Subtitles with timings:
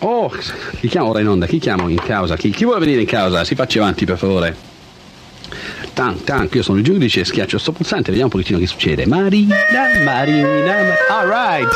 [0.00, 1.46] Oh, chi chiamo ora in onda?
[1.46, 2.36] Chi chiamo in causa?
[2.36, 3.44] Chi, chi vuole venire in causa?
[3.44, 4.67] Si faccia avanti, per favore.
[5.98, 9.04] Tan, tan, io sono il giudice, schiaccio sto pulsante, vediamo un pochettino che succede.
[9.04, 9.56] Marina,
[10.04, 11.68] Marina, all right.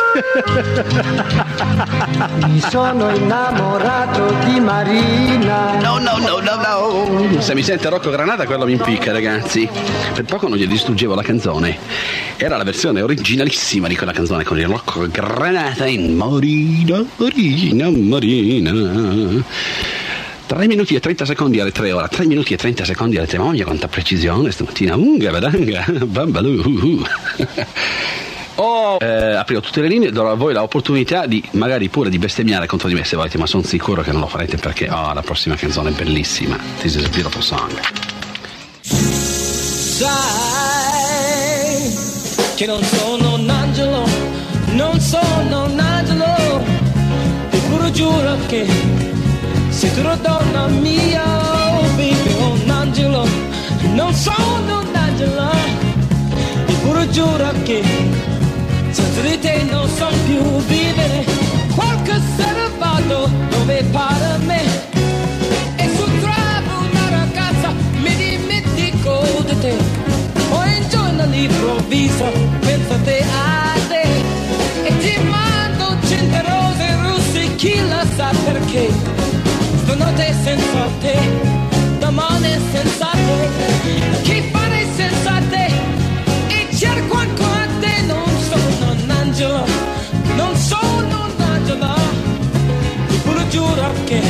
[2.46, 5.80] Mi sono innamorato di Marina.
[5.80, 7.40] No, no, no, no, no.
[7.40, 9.68] Se mi sente Rocco Granata, quello mi impicca, ragazzi.
[10.14, 11.76] Per poco non gli distruggevo la canzone.
[12.36, 18.70] Era la versione originalissima di quella canzone con il Rocco Granata in Marina, Marina, Marina.
[20.52, 23.38] 3 minuti e 30 secondi alle 3 ora, 3 minuti e 30 secondi alle 3,
[23.38, 27.02] mamma mia quanta precisione stamattina, unga, badanga, bambalù.
[28.56, 32.66] Oh, eh, aprirò tutte le linee, darò a voi l'opportunità di magari pure di bestemmiare
[32.66, 35.22] contro di me se volete, ma sono sicuro che non lo farete perché oh, la
[35.22, 36.58] prossima canzone è bellissima.
[36.80, 37.72] This is a beautiful song.
[38.82, 40.10] Sai
[42.56, 44.06] che non sono un angelo,
[44.72, 46.62] non sono un angelo,
[47.50, 48.91] eppure giuro che
[49.82, 53.26] sei tu donna mia, oh baby, un angelo,
[53.94, 55.50] non sono un angelo,
[56.66, 57.82] eppure giuro che
[58.90, 61.24] senza di te non so più vivere,
[61.74, 64.62] qualche sera vado dove pare a me,
[65.74, 69.74] e se trovo una ragazza mi dimentico di te,
[70.48, 74.02] poi un giorno all'improvviso penso a te, a te,
[74.84, 79.11] e ti mando cento rose russe, chi la sa perché.
[80.22, 81.18] Stanotte senza te,
[81.98, 85.66] domani senza te, chi fare senza te,
[86.48, 89.64] e cerco ancora te, non sono un angelo,
[90.36, 91.94] non sono un angelo,
[93.08, 94.22] eppure giuro che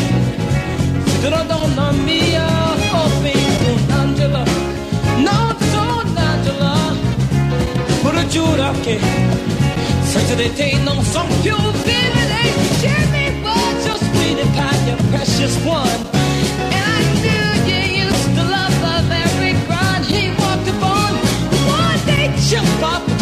[1.20, 2.47] sei una donna mia,
[2.93, 4.45] oh baby, un angelo,
[5.19, 6.73] non sono un angelo,
[7.87, 8.98] eppure giuro che
[10.05, 12.41] senza di te non so più vivere,
[12.81, 13.32] Jimmy
[14.87, 15.89] your precious one.
[16.73, 18.73] And I knew you used to love
[20.05, 21.13] he walked upon.
[21.69, 22.33] One day,
[22.83, 23.22] up,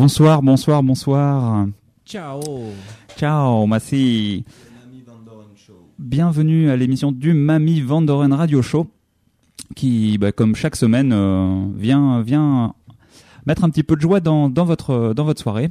[0.00, 1.66] Bonsoir, bonsoir, bonsoir.
[2.06, 2.40] Ciao
[3.16, 4.44] Ciao, Massi.
[5.98, 8.86] Bienvenue à l'émission du Mamie Vandoren Radio Show,
[9.74, 12.74] qui, bah, comme chaque semaine, euh, vient, vient
[13.44, 15.70] mettre un petit peu de joie dans, dans, votre, dans votre soirée.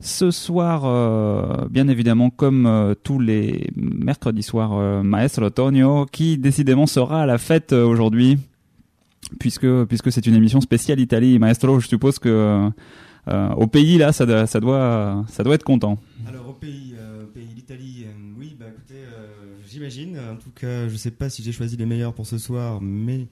[0.00, 6.86] Ce soir, euh, bien évidemment, comme euh, tous les mercredis soirs, Maestro Tonio, qui décidément
[6.86, 8.36] sera à la fête aujourd'hui,
[9.40, 11.38] puisque, puisque c'est une émission spéciale Italie.
[11.38, 12.70] Maestro, je suppose que
[13.28, 15.98] au pays, là, ça, doit- ça, doit, ça doit être content.
[16.28, 19.26] Alors au pays, euh, au pays l'Italie, euh, oui, bah écoutez, euh,
[19.68, 20.18] j'imagine.
[20.18, 23.26] En tout cas, je sais pas si j'ai choisi les meilleurs pour ce soir, mais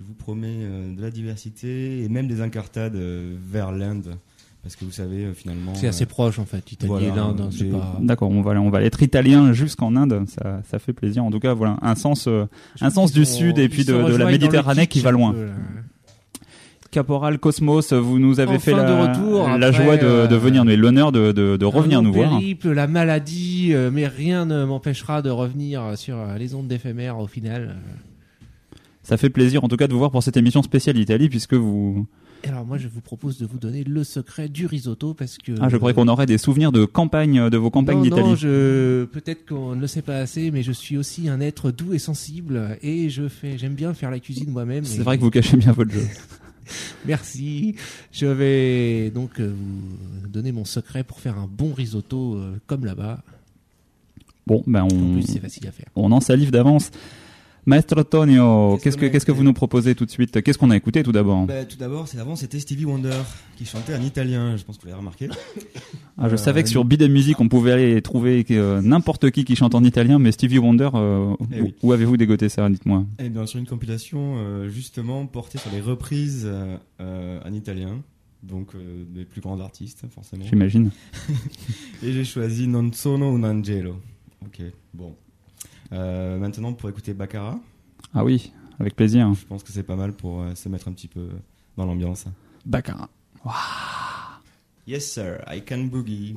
[0.00, 4.16] je vous promets euh, de la diversité et même des incartades euh, vers l'Inde,
[4.62, 5.74] parce que vous savez euh, finalement.
[5.74, 7.98] C'est assez euh, proche en fait, Italie voilà, et l'Inde, hein, pas...
[8.00, 11.24] D'accord, on va, on va être italien jusqu'en Inde, ça, ça fait plaisir.
[11.24, 12.46] En tout cas, voilà, un sens, euh,
[12.80, 15.32] un sens du sud et puis de, la Méditerranée qui va loin.
[15.32, 15.48] peu.
[16.90, 20.26] Caporal Cosmos, vous nous avez Enfin fait la, de retour, la après, joie de, euh,
[20.26, 22.30] de venir, mais l'honneur de, de, de revenir nous voir.
[22.38, 27.18] périple, la maladie, euh, mais rien ne m'empêchera de revenir sur euh, les ondes d'éphémère
[27.18, 27.76] au final.
[29.02, 31.54] Ça fait plaisir en tout cas de vous voir pour cette émission spéciale Italie puisque
[31.54, 32.06] vous.
[32.46, 35.68] Alors moi je vous propose de vous donner le secret du risotto parce que Ah,
[35.68, 38.36] je croyais qu'on aurait des souvenirs de campagne, de vos campagnes non, non, d'Italie.
[38.36, 41.94] je peut-être qu'on ne le sait pas assez, mais je suis aussi un être doux
[41.94, 44.84] et sensible et je fais, j'aime bien faire la cuisine moi-même.
[44.84, 46.02] C'est et- vrai que vous cachez bien votre jeu.
[47.06, 47.76] Merci.
[48.12, 52.84] Je vais donc euh, vous donner mon secret pour faire un bon risotto euh, comme
[52.84, 53.22] là-bas.
[54.46, 55.88] Bon, ben En on, plus c'est facile à faire.
[55.96, 56.90] on en salive d'avance.
[57.68, 60.40] Maestro Tonio, Qu'est-ce que qu'est-ce vous nous proposez tout de suite?
[60.40, 61.46] Qu'est-ce qu'on a écouté tout d'abord?
[61.46, 63.10] Bah, tout d'abord, c'est avant, c'était Stevie Wonder
[63.56, 64.56] qui chantait en italien.
[64.56, 65.28] Je pense que vous l'avez remarqué.
[66.16, 69.44] Ah, je Euh, savais que sur Bid Music, on pouvait aller trouver euh, n'importe qui
[69.44, 71.74] qui chante en italien, mais Stevie Wonder, euh, Eh où, oui.
[71.82, 73.04] où avez-vous dégoté ça Dites-moi?
[73.18, 78.00] Et bien sur une compilation euh, justement portée sur les reprises euh, euh, en italien,
[78.44, 80.44] donc euh, des plus grands artistes forcément.
[80.48, 80.90] J'imagine.
[82.04, 83.96] Et j'ai choisi Non sono un angelo.
[84.44, 84.60] Ok,
[84.94, 85.16] bon.
[85.92, 87.58] Euh, maintenant pour écouter Baccara,
[88.14, 89.32] Ah oui, avec plaisir.
[89.34, 91.28] je pense que c'est pas mal pour euh, se mettre un petit peu
[91.76, 92.24] dans l'ambiance.
[92.64, 93.08] Baccarat.
[94.86, 96.34] Yes sir, I can boogie.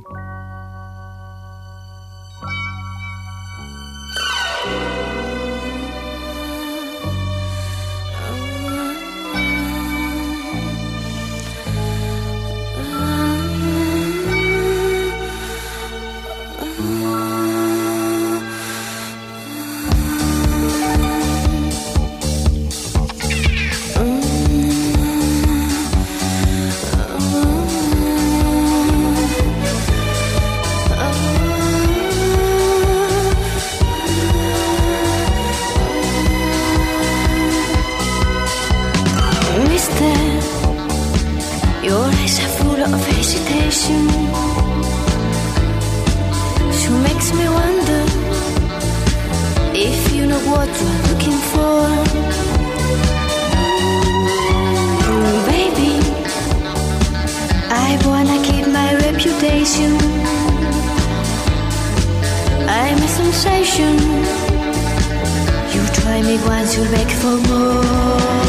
[66.30, 68.49] only want to beg for more.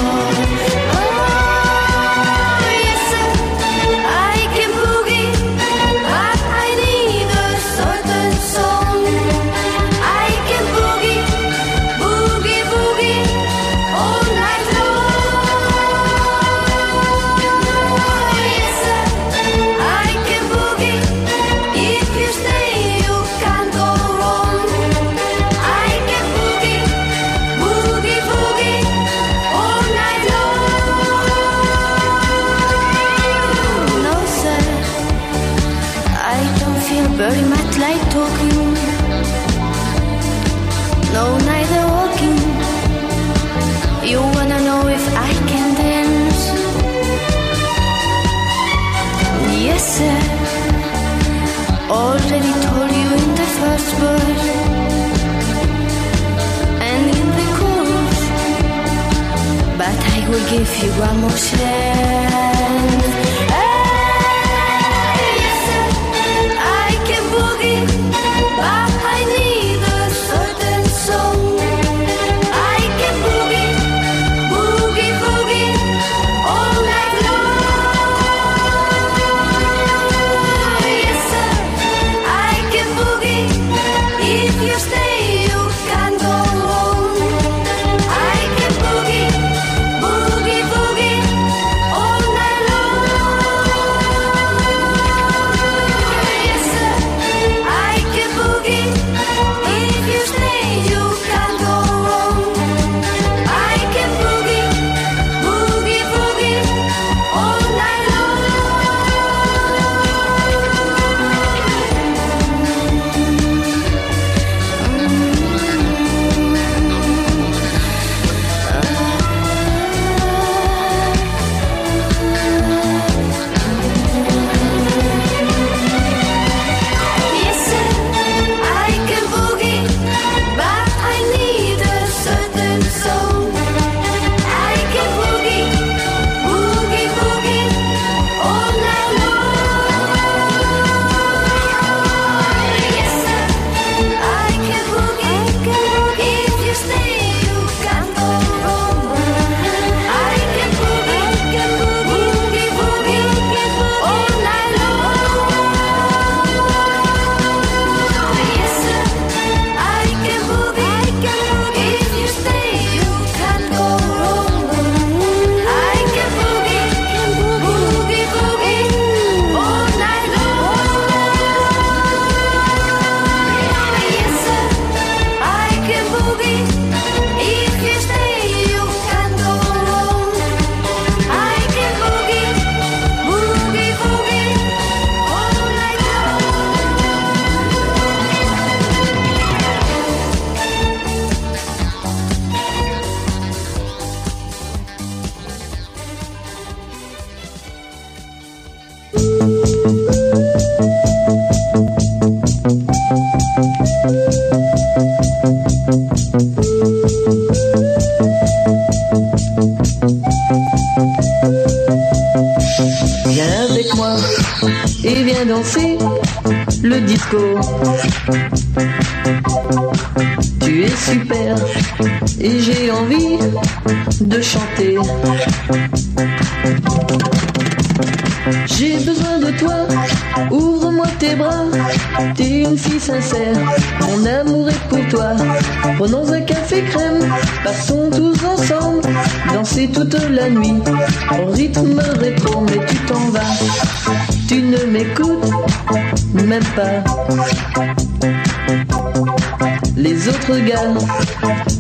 [250.67, 250.95] Gars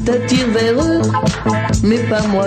[0.06, 1.02] t'attirent vers eux,
[1.82, 2.46] mais pas moi.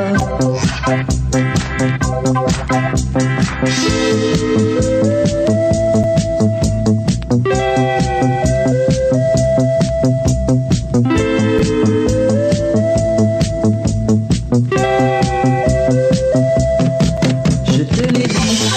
[17.67, 18.69] Je te l'ai dit,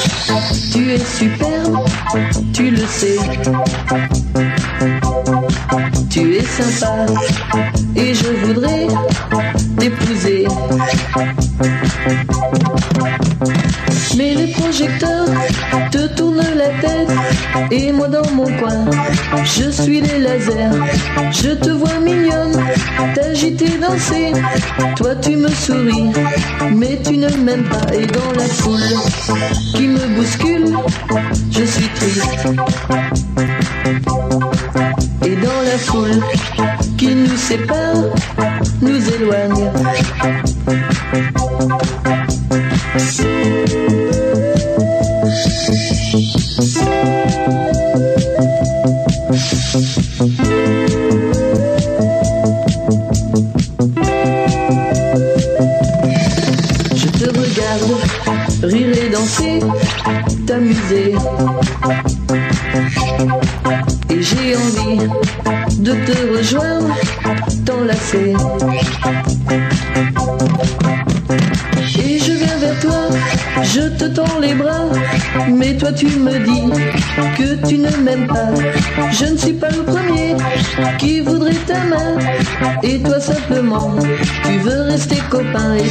[0.73, 1.79] tu es superbe,
[2.53, 3.17] tu le sais.
[6.11, 7.07] Tu es sympa
[19.47, 20.71] je suis les lasers.
[21.31, 22.61] Je te vois mignonne,
[23.15, 24.33] t'agiter, danser.
[24.97, 26.11] Toi tu me souris,
[26.75, 27.95] mais tu ne m'aimes pas.
[27.95, 28.81] Et dans la foule
[29.75, 30.77] qui me bouscule,
[31.51, 32.47] je suis triste.
[35.25, 36.21] Et dans la foule
[36.99, 38.03] qui nous sépare,
[38.83, 39.71] nous éloigne.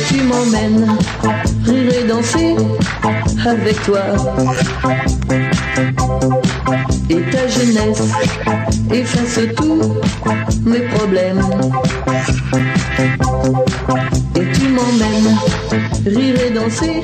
[0.08, 0.98] Tu m'emmènes
[1.66, 2.56] rire et danser
[3.46, 4.02] avec toi.
[7.10, 8.04] Et ta jeunesse
[8.92, 9.96] efface tous
[10.66, 11.42] mes problèmes.
[14.36, 15.38] Et tu m'emmènes
[16.06, 17.04] rire et danser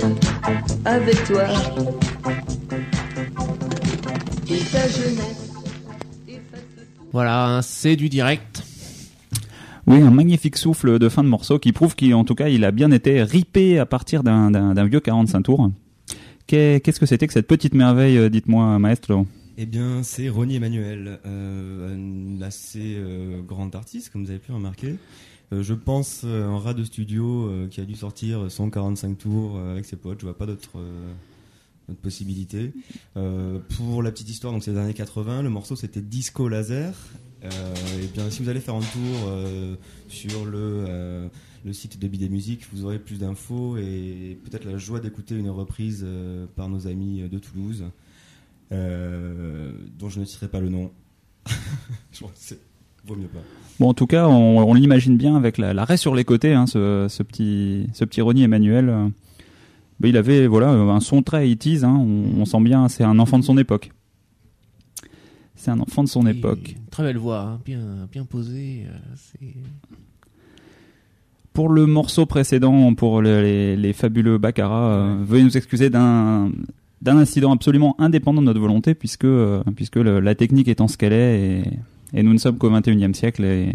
[0.86, 1.44] avec toi.
[4.50, 5.52] Et ta jeunesse
[6.28, 7.04] efface tout.
[7.14, 8.64] Voilà, hein, c'est du direct.
[9.88, 12.72] Oui, un magnifique souffle de fin de morceau qui prouve qu'en tout cas, il a
[12.72, 15.72] bien été ripé à partir d'un- vieux 45 tours.
[16.48, 19.26] Qu'est- Qu'est-ce que c'était que cette petite merveille, euh, dites-moi, maestro?
[19.58, 24.52] Eh bien, c'est Ronnie Emmanuel, euh, un assez euh, grand artiste, comme vous avez pu
[24.52, 24.96] remarquer.
[25.52, 30.20] Je pense un rat de studio qui a dû sortir 145 tours avec ses potes.
[30.22, 31.12] Je vois pas d'autre euh,
[31.90, 32.72] d'autre possibilité.
[33.18, 35.42] Euh, pour la petite histoire, donc c'est les années 80.
[35.42, 36.94] Le morceau c'était Disco Laser.
[37.44, 37.50] Euh,
[38.04, 39.76] et bien, si vous allez faire un tour euh,
[40.10, 41.28] sur le euh,
[41.66, 45.50] le site de Bidet Musique, vous aurez plus d'infos et peut-être la joie d'écouter une
[45.50, 46.06] reprise
[46.56, 47.86] par nos amis de Toulouse
[48.72, 50.92] dont je ne citerai pas le nom.
[52.12, 52.24] je
[53.06, 53.42] vaut mieux pas.
[53.80, 57.22] Bon, en tout cas, on, l'imagine bien avec la- l'arrêt sur les côtés, hein, ce,
[57.22, 59.12] petit, ce petit Ronnie Emmanuel.
[60.00, 63.38] ben, il avait voilà un son très 80s, hein, on sent bien, c'est un enfant
[63.38, 63.92] de son époque.
[65.62, 66.76] C'est un enfant de son Et époque.
[66.90, 68.88] Très belle voix, hein, bien, bien posée.
[69.44, 69.46] euh,
[71.54, 76.52] Pour le morceau précédent, pour le- les, les fabuleux Baccarat, euh, veuillez nous excuser d'un
[77.04, 80.98] d'un incident absolument indépendant de notre volonté, puisque, euh, puisque le- la technique étant ce
[80.98, 81.64] qu'elle est, et,
[82.14, 83.72] et nous ne sommes qu'au 21e siècle, et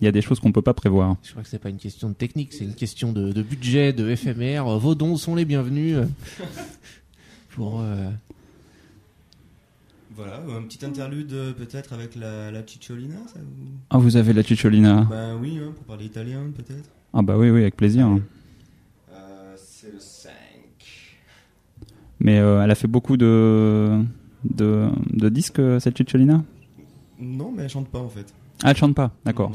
[0.00, 1.16] il y a des choses qu'on ne peut pas prévoir.
[1.22, 3.92] Je crois que c'est pas une question de technique, c'est une question de, de budget,
[3.94, 4.64] de éphémère.
[4.78, 5.96] Vos dons sont les bienvenus.
[7.50, 8.08] pour euh,
[10.22, 13.68] Voilà, un petit interlude euh, peut-être avec la, la Cicciolina, ça vous...
[13.88, 15.06] Ah, vous avez la Cicciolina?
[15.08, 16.90] Ben oui, hein, pour parler italien peut-être.
[17.14, 18.06] Ah bah oui, oui, avec plaisir.
[18.06, 20.30] Euh, c'est le 5.
[22.18, 24.02] Mais euh, elle a fait beaucoup de,
[24.44, 26.44] de, de disques, cette Cicciolina?
[27.18, 28.34] Non, mais elle chante pas en fait.
[28.62, 29.52] Ah, elle chante pas, d'accord.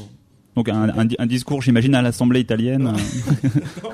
[0.56, 2.82] Donc un, un, un discours, j'imagine, à l'Assemblée italienne.
[2.82, 2.92] Non.
[3.84, 3.90] non.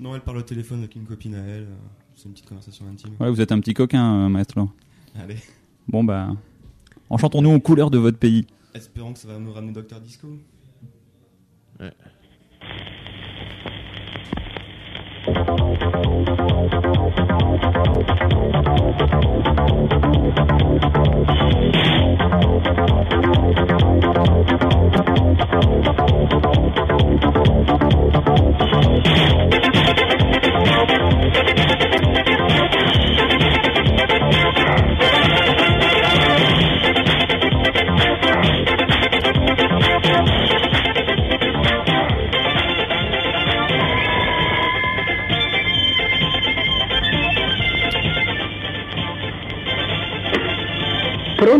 [0.00, 1.68] Non, elle parle au téléphone avec une copine à elle.
[2.16, 3.10] C'est une petite conversation intime.
[3.20, 4.68] Ouais, vous êtes un petit coquin, euh, maestro.
[5.22, 5.36] Allez,
[5.88, 6.28] Bon bah,
[7.10, 8.46] enchantons-nous aux couleurs de votre pays.
[8.74, 10.28] espérons que ça va nous ramener Docteur Disco.
[11.80, 11.92] Ouais.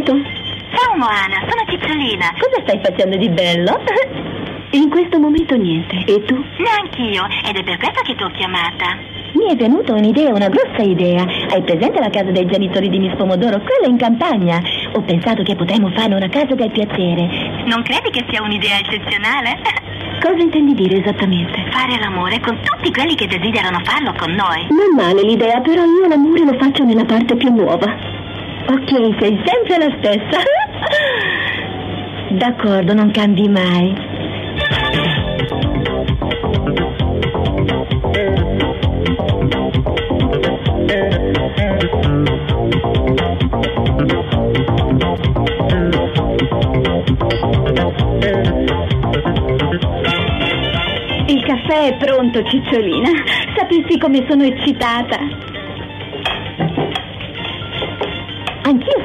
[0.03, 0.29] Pronto?
[0.75, 2.35] Ciao Moana, sono Cicciolina.
[2.35, 3.79] Cosa stai facendo di bello?
[4.73, 6.03] In questo momento niente.
[6.07, 6.35] E tu?
[6.35, 8.97] Neanch'io, ed è per questo che ti ho chiamata.
[9.35, 11.25] Mi è venuta un'idea, una grossa idea.
[11.51, 13.61] Hai presente la casa dei genitori di Miss Pomodoro?
[13.61, 14.61] Quella in campagna.
[14.95, 17.63] Ho pensato che potremmo fare una casa del piacere.
[17.67, 19.61] Non credi che sia un'idea eccezionale?
[20.21, 21.65] Cosa intendi dire esattamente?
[21.71, 24.67] Fare l'amore con tutti quelli che desiderano farlo con noi.
[24.71, 28.12] Non male l'idea, però io l'amore lo faccio nella parte più nuova.
[28.73, 28.89] Ok,
[29.21, 30.41] sei sempre la stessa.
[32.31, 33.95] D'accordo, non cambi mai.
[51.27, 53.11] Il caffè è pronto, Cicciolina.
[53.55, 55.42] Sapessi come sono eccitata.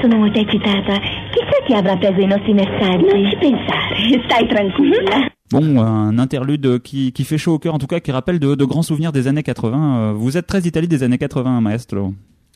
[0.09, 0.93] Sono molto eccitata.
[1.31, 3.03] Chissà chi avrà preso i nostri messaggi.
[3.03, 5.31] Non ci pensare, stai tranquilla.
[5.49, 8.55] Bon, un interlude qui, qui fait chaud au cœur, en tout cas, qui rappelle de,
[8.55, 9.97] de grands souvenirs des années 80.
[9.97, 12.13] Euh, Vous êtes très Italie des années 80, maestro.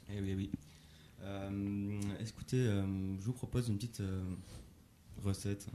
[0.10, 0.50] Eh oui, oui.
[1.24, 1.50] Euh,
[2.20, 2.82] écoutez, euh,
[3.22, 4.22] je vous propose une petite euh,
[5.24, 5.68] recette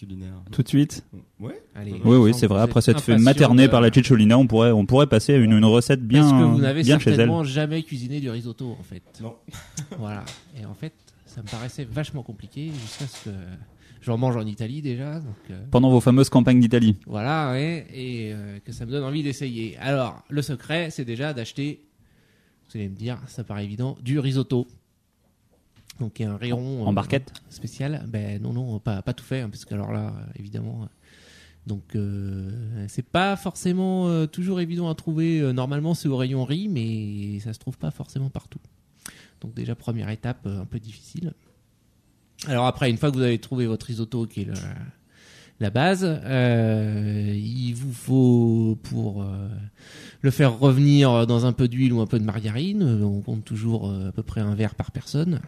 [0.00, 0.42] culinaire.
[0.50, 1.04] Tout de suite
[1.38, 1.62] Ouais.
[1.74, 1.92] Allez.
[2.04, 2.60] Oui, oui, c'est vrai.
[2.62, 5.64] Après s'être fait materner par la Cicciolina, on pourrait, on pourrait passer à une, une
[5.64, 7.16] recette bien, Parce que vous n'avez bien chez elle.
[7.16, 9.02] certainement jamais cuisiné du risotto, en fait.
[9.22, 9.34] Non.
[9.98, 10.24] voilà.
[10.60, 10.94] Et en fait,
[11.26, 13.34] ça me paraissait vachement compliqué jusqu'à ce que
[14.00, 15.20] j'en mange en Italie déjà.
[15.20, 16.96] Donc, euh, Pendant vos fameuses campagnes d'Italie.
[17.06, 19.76] Voilà, ouais, et euh, que ça me donne envie d'essayer.
[19.78, 21.84] Alors, le secret, c'est déjà d'acheter,
[22.68, 24.66] vous allez me dire, ça paraît évident, du risotto.
[25.98, 26.86] Donc, il y a un rayon.
[26.86, 28.04] En barquette Spécial.
[28.08, 30.82] Ben non, non, pas, pas tout fait, hein, parce que alors là, euh, évidemment.
[30.82, 30.86] euh,
[31.66, 35.40] donc, euh, c'est pas forcément euh, toujours évident à trouver.
[35.40, 38.60] Euh, normalement, c'est au rayon riz, mais ça se trouve pas forcément partout.
[39.42, 41.34] Donc, déjà, première étape, euh, un peu difficile.
[42.46, 44.54] Alors après, une fois que vous avez trouvé votre risotto, qui est le,
[45.60, 49.48] la base, euh, il vous faut pour euh,
[50.22, 52.82] le faire revenir dans un peu d'huile ou un peu de margarine.
[52.82, 55.40] euh, On compte toujours euh, à peu près un verre par personne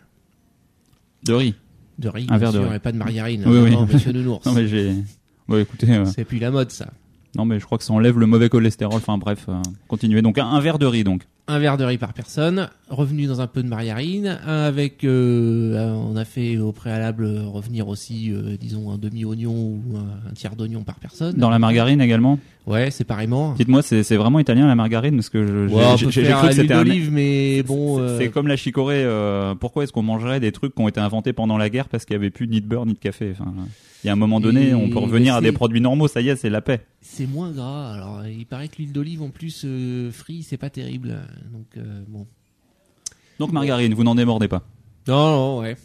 [1.25, 1.55] De riz.
[1.99, 2.77] de riz, Un verre de riz.
[2.77, 3.43] et pas de margarine.
[3.47, 3.71] Oui, oui.
[3.71, 4.45] non, Monsieur Nounours.
[4.47, 4.93] Non, mais j'ai.
[5.49, 5.91] Ouais, écoutez.
[5.91, 6.89] euh, C'est plus la mode ça.
[7.37, 8.97] Non, mais je crois que ça enlève le mauvais cholestérol.
[8.97, 9.55] Enfin, bref, euh,
[9.89, 10.21] continuez.
[10.23, 11.23] Donc, un, un verre de riz, donc.
[11.49, 16.15] Un verre de riz par personne, revenu dans un peu de margarine, avec, euh, on
[16.17, 20.85] a fait au préalable revenir aussi, euh, disons, un demi-oignon ou un, un tiers d'oignon
[20.85, 21.35] par personne.
[21.37, 22.39] Dans la margarine également.
[22.69, 23.55] Ouais, séparément.
[23.55, 26.75] Dites-moi, c'est c'est vraiment italien la margarine Parce que je- j'ai Ouais, cru que c'était
[26.75, 26.85] un.
[27.11, 27.97] mais bon.
[28.19, 29.03] C'est- euh, comme la chicorée.
[29.05, 32.05] euh, pourquoi est-ce qu'on mangerait des trucs qui ont été inventés pendant la guerre parce
[32.05, 33.53] qu'il n'y avait plus ni de beurre ni de café enfin,
[34.03, 36.09] Il y a un moment donné, Et- on peut revenir à des produits normaux.
[36.09, 36.85] Ça y est, c'est la paix.
[37.01, 37.93] C'est moins gras.
[37.95, 41.21] Alors, il paraît que l'huile d'olive en plus euh, frite, c'est pas terrible.
[41.53, 42.27] Donc euh, bon.
[43.39, 44.63] Donc margarine, vous n'en démordez pas.
[45.09, 45.77] Non, non, ouais.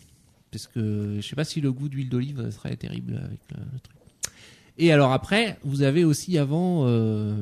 [0.51, 3.79] Parce que je sais pas si le goût d'huile d'olive serait terrible avec le, le
[3.79, 3.95] truc.
[4.79, 7.35] Et alors après, vous avez aussi avant euh,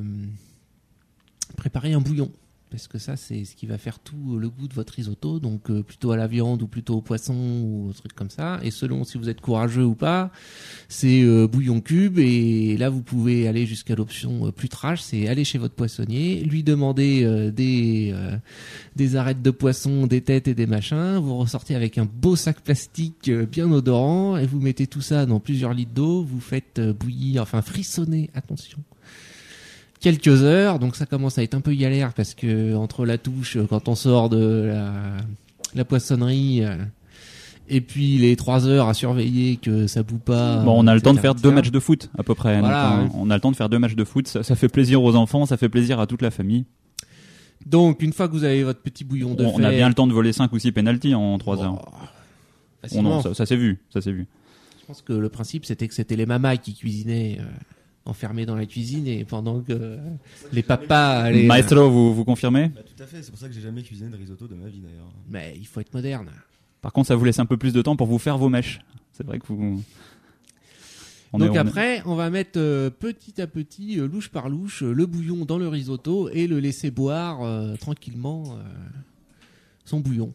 [1.57, 2.31] préparé un bouillon.
[2.75, 5.39] Parce que ça, c'est ce qui va faire tout le goût de votre risotto.
[5.39, 8.59] Donc euh, plutôt à la viande ou plutôt au poisson ou au truc comme ça.
[8.63, 10.29] Et selon si vous êtes courageux ou pas,
[10.89, 12.19] c'est euh, bouillon cube.
[12.19, 15.01] Et là, vous pouvez aller jusqu'à l'option euh, plus trash.
[15.01, 18.13] C'est aller chez votre poissonnier, lui demander des...
[18.97, 21.15] des arêtes de poisson, des têtes et des machins.
[21.15, 25.39] Vous ressortez avec un beau sac plastique bien odorant et vous mettez tout ça dans
[25.39, 26.23] plusieurs litres d'eau.
[26.23, 28.79] Vous faites bouillir, enfin frissonner, attention,
[29.99, 30.79] quelques heures.
[30.79, 33.87] Donc ça commence à être un peu galère parce que entre la touche, euh, quand
[33.87, 34.93] on sort de la,
[35.73, 36.77] la poissonnerie, euh,
[37.67, 40.57] et puis les trois heures à surveiller que ça boue pas.
[40.63, 42.59] Bon, on a le temps de faire deux matchs de foot à peu près.
[42.59, 44.27] Voilà, Donc, on, a le temps de faire deux matchs de foot.
[44.27, 46.65] Ça, ça fait plaisir aux enfants, ça fait plaisir à toute la famille.
[47.65, 50.05] Donc une fois que vous avez votre petit bouillon de On, a bien le temps
[50.05, 51.91] de voler 5 ou 6 pénalties en 3 heures.
[51.91, 51.97] Oh,
[52.83, 53.09] facilement.
[53.09, 54.27] non, ça, ça s'est vu, ça s'est vu.
[54.81, 57.45] Je pense que le principe c'était que c'était les mamas qui cuisinaient euh,
[58.05, 59.97] enfermés dans la cuisine et pendant que euh,
[60.53, 61.45] les papas allaient.
[61.47, 64.09] Maestro, vous, vous confirmez Bah, tout à fait, c'est pour ça que j'ai jamais cuisiné
[64.09, 65.11] de risotto de ma vie d'ailleurs.
[65.29, 66.29] Mais il faut être moderne.
[66.81, 68.79] Par contre, ça vous laisse un peu plus de temps pour vous faire vos mèches.
[69.11, 69.81] C'est vrai que vous.
[71.33, 74.49] On est- Donc est- après, on va mettre euh, petit à petit, euh, louche par
[74.49, 78.61] louche, euh, le bouillon dans le risotto et le laisser boire euh, tranquillement euh,
[79.83, 80.31] son bouillon.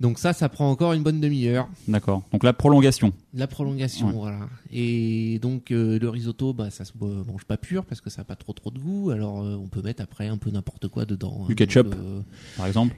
[0.00, 1.68] Donc ça, ça prend encore une bonne demi-heure.
[1.86, 2.22] D'accord.
[2.32, 3.12] Donc la prolongation.
[3.32, 4.12] La prolongation, Ouais.
[4.14, 4.40] voilà.
[4.72, 8.22] Et donc euh, le risotto, bah ça se euh, mange pas pur parce que ça
[8.22, 9.10] a pas trop trop de goût.
[9.10, 11.44] Alors euh, on peut mettre après un peu n'importe quoi dedans.
[11.46, 11.54] Du hein.
[11.54, 12.20] ketchup, Donc, euh,
[12.56, 12.96] par exemple.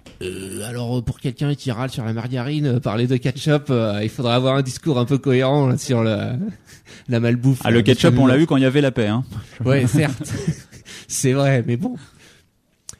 [0.66, 3.70] alors pour quelqu'un qui râle sur la margarine, parler de ketchup,
[4.02, 6.36] il faudra avoir un discours un peu cohérent là, sur la,
[7.08, 7.60] la malbouffe.
[7.62, 9.08] Ah, le ketchup, on l'a vu quand il y avait la paix.
[9.08, 9.22] Hein.
[9.64, 10.32] Ouais, certes.
[11.08, 11.96] c'est vrai, mais bon.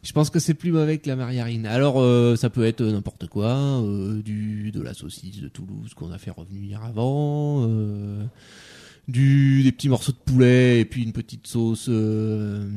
[0.07, 1.67] Je pense que c'est plus mauvais que la margarine.
[1.67, 6.13] Alors, euh, ça peut être n'importe quoi, euh, du de la saucisse de Toulouse qu'on
[6.13, 8.23] a fait revenir avant, euh,
[9.09, 12.71] du des petits morceaux de poulet et puis une petite sauce euh,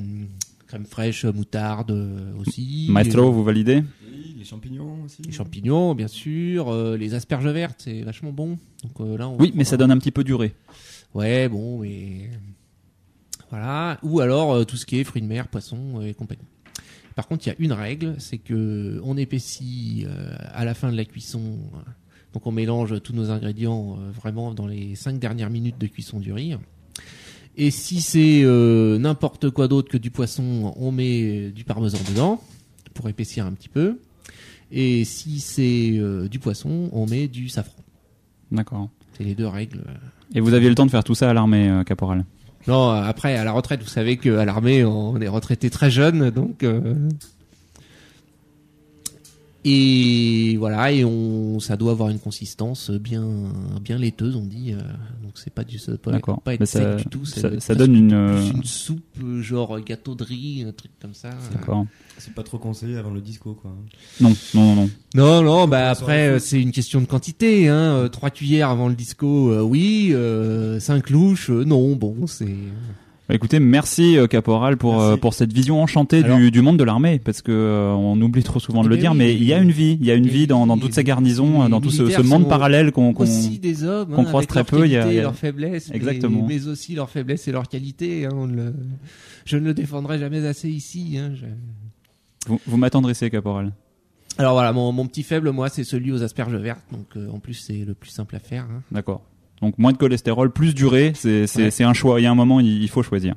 [0.65, 2.87] crème fraîche, moutarde euh, aussi.
[2.89, 3.83] Maestro, vous validez?
[4.11, 5.21] Oui, les champignons aussi.
[5.21, 8.57] Les champignons, bien sûr, euh, les asperges vertes, c'est vachement bon.
[8.81, 10.55] Donc euh, là, on Oui, mais ça donne un petit peu durée.
[11.13, 12.31] Ouais, bon, mais
[13.51, 13.99] voilà.
[14.01, 16.41] Ou alors euh, tout ce qui est fruits de mer, poissons euh, et compagnie.
[17.19, 20.89] Par contre, il y a une règle, c'est que on épaissit euh, à la fin
[20.89, 21.41] de la cuisson.
[21.73, 21.77] euh,
[22.34, 26.21] donc on mélange tous nos ingrédients euh, vraiment dans les cinq dernières minutes de cuisson
[26.21, 26.55] du riz.
[27.58, 28.43] Et si c'est
[28.99, 32.41] n'importe quoi d'autre que du poisson, on met du parmesan dedans
[32.93, 33.99] pour épaissir un petit peu.
[34.71, 35.99] Et si c'est
[36.32, 37.84] du poisson, on met du safran.
[38.49, 38.88] D'accord.
[39.17, 39.84] C'est les deux règles.
[40.34, 42.23] Et vous aviez le temps de faire tout ça à l'armée, euh, caporal?
[42.67, 46.30] Non, euh, après, à la retraite, vous savez qu'à l'armée, on est retraité très jeune,
[46.30, 46.65] donc...
[49.65, 53.24] Et voilà, et on, ça doit avoir une consistance bien,
[53.82, 54.72] bien laiteuse, on dit.
[54.72, 54.78] euh,
[55.22, 57.26] Donc c'est pas du, ça doit pas, pas être Mais sec ça- du tout.
[57.26, 60.72] ça- ça presque donne une, plus euh, une soupe, euh, genre gâteau de riz, un
[60.72, 61.32] truc comme ça.
[61.54, 61.86] D'accord.
[62.17, 63.72] C'est pas trop conseillé avant le disco, quoi.
[64.22, 64.89] Non, non, non, non.
[65.15, 67.67] Non, non, bah après c'est une question de quantité.
[67.67, 68.08] Hein.
[68.12, 70.12] Trois cuillères avant le disco, euh, oui.
[70.13, 71.95] Euh, cinq louches, euh, non.
[71.98, 72.56] Bon, c'est.
[73.29, 76.77] Bah, écoutez, merci euh, Caporal pour euh, pour cette vision enchantée Alors- du, du monde
[76.77, 79.27] de l'armée, parce que euh, on oublie trop souvent de Eh le ben dire, mais
[79.27, 80.93] les- il y a une vie, il y a une les- vie dans, dans toutes
[80.95, 84.87] ces garnisons, euh, dans tout ce, ce monde parallèle qu'on qu'on hein, croise très peu,
[84.87, 86.43] il y a- y a- leurs faiblesses, mais- Exactement.
[86.47, 88.25] Mais, aussi leurs faiblesses et leurs qualités.
[88.25, 88.73] hein, on le-
[89.45, 91.17] Je ne le défendrai jamais assez ici.
[91.19, 91.45] hein, je-
[92.47, 93.73] vous, vous m'attendrissez Caporal.
[94.39, 96.81] Alors voilà, mon, mon petit faible, moi, c'est celui aux asperges vertes.
[96.91, 98.63] Donc euh, en plus, c'est le plus simple à faire.
[98.63, 98.81] hein.
[98.91, 99.21] D'accord.
[99.62, 101.72] Donc moins de cholestérol, plus durée, c'est c'est Ouais.
[101.72, 102.19] c'est un choix.
[102.19, 103.36] Il y a un moment, il, il faut choisir.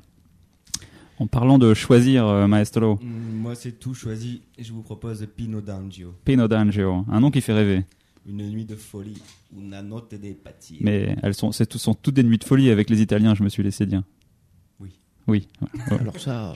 [1.19, 5.27] En parlant de choisir, euh, Maestro, Mm, Moi, c'est tout choisi et je vous propose
[5.37, 6.15] Pino d'Angio.
[6.25, 7.85] Pino d'Angelo, un nom qui fait rêver.
[8.27, 9.21] Une nuit de folie.
[9.57, 10.79] Una notte dei pazzi.
[10.81, 13.43] Mais elles sont, c'est tout, sont toutes des nuits de folie avec les Italiens, je
[13.43, 14.03] me suis laissé dire.
[14.81, 14.91] Oui.
[15.27, 15.49] Oui.
[15.91, 15.99] Ouais.
[16.01, 16.55] Alors ça,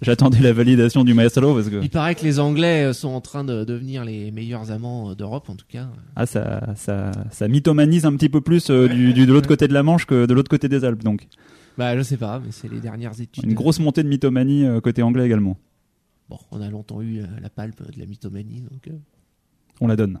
[0.00, 3.20] J'attendais la validation du maestro parce que il paraît que les Anglais euh, sont en
[3.20, 5.88] train de devenir les meilleurs amants euh, d'Europe, en tout cas.
[6.16, 9.66] ah ça ça ça mythomanise un petit peu plus euh, du, du- de l'autre côté
[9.68, 11.26] de la Manche que de l'autre côté des Alpes donc
[11.76, 13.44] Bah, je sais pas, mais c'est les dernières études.
[13.44, 15.56] une grosse montée de mythomanie euh, côté anglais également.
[16.30, 18.86] Bon, on a longtemps eu euh, la palpe de la mythomanie, donc.
[18.88, 18.92] euh,
[19.80, 20.20] On la donne.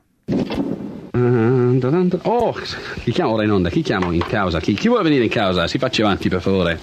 [2.24, 2.52] Oh,
[3.04, 3.70] chi chiamo ora in onda?
[3.70, 4.60] Chi chiamo in causa?
[4.60, 5.66] Chi, chi vuole venire in causa?
[5.68, 6.78] Si faccia avanti per favore.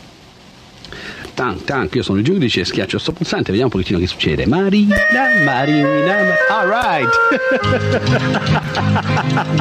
[1.39, 4.45] Tank, tank, io sono il giudice, schiaccio sto pulsante, vediamo un pochettino che succede.
[4.45, 4.97] Marina,
[5.45, 6.17] Marina,
[6.49, 7.09] all right.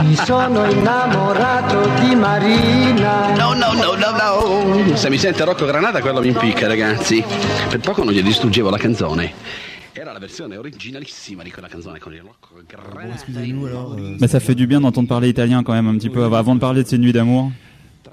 [0.02, 3.32] Mi sono innamorato di Marina.
[3.36, 4.10] No, no, no, no,
[4.82, 4.96] no.
[4.96, 7.22] Se mi sente Rocco Granata, quello mi impicca, ragazzi.
[7.68, 9.32] Per poco non gli distruggevo la canzone.
[9.92, 13.14] Era la versione originalissima di quella canzone con il Rocco Bon, Granata.
[13.14, 13.94] excusez-nous alors.
[13.96, 16.36] euh, Mais ça fait du bien d'entendre parler italien quand même un petit peu avant
[16.38, 17.52] avant de parler de ces nuits d'amour.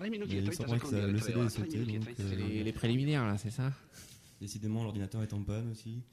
[0.05, 2.19] Tre minuti Mais il 30 semblerait que ça- secondi, le CD est sauté, donc, 30
[2.19, 3.71] euh, les, les préliminaires, là, c'est ça
[4.39, 6.03] Décidément, l'ordinateur est en panne aussi.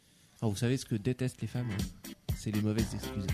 [0.40, 3.26] Oh, Vous savez ce que détestent les femmes hein C'est les mauvaises excuses.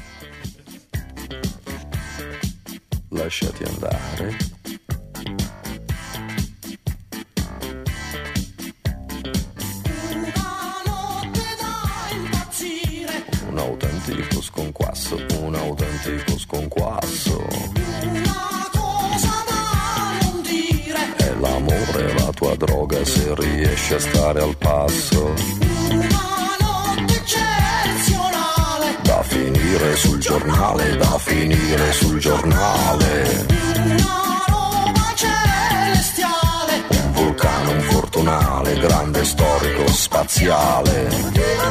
[3.13, 4.35] lasciati andare.
[13.51, 18.28] Un autentico sconquasso, un autentico sconquasso.
[22.39, 25.35] Tua droga se riesci a stare al passo.
[29.03, 33.47] Da finire sul giornale, da finire sul giornale.
[36.91, 41.09] Un vulcano infortunale, grande storico spaziale.
[41.11, 41.69] Io ti terrò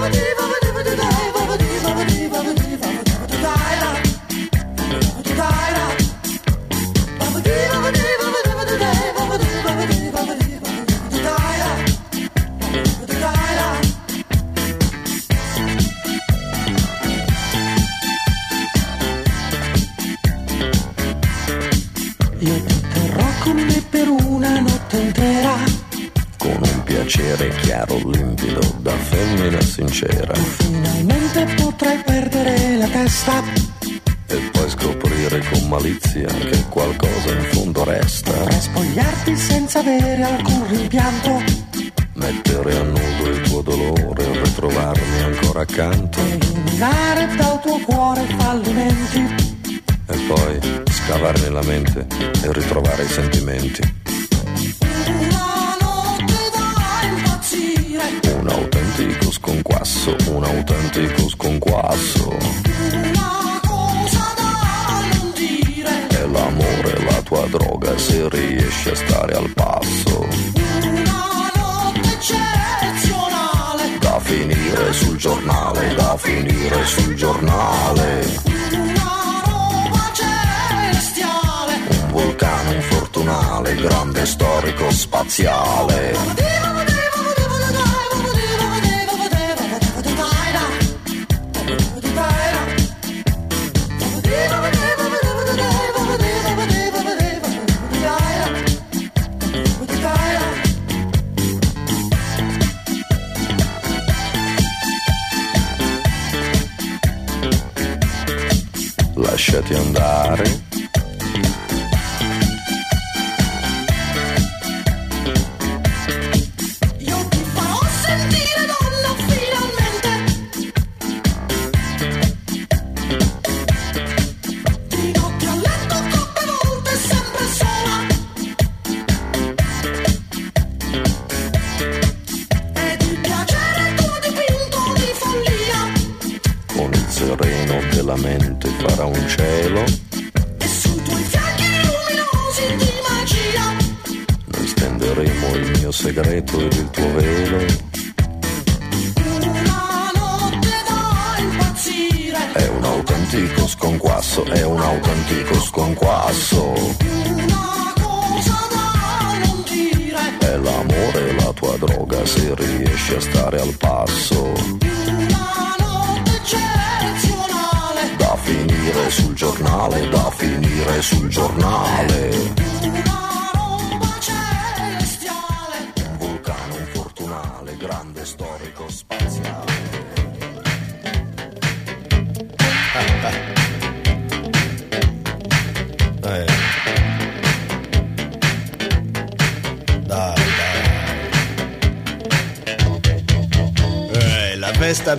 [109.30, 110.67] Lasciati andare.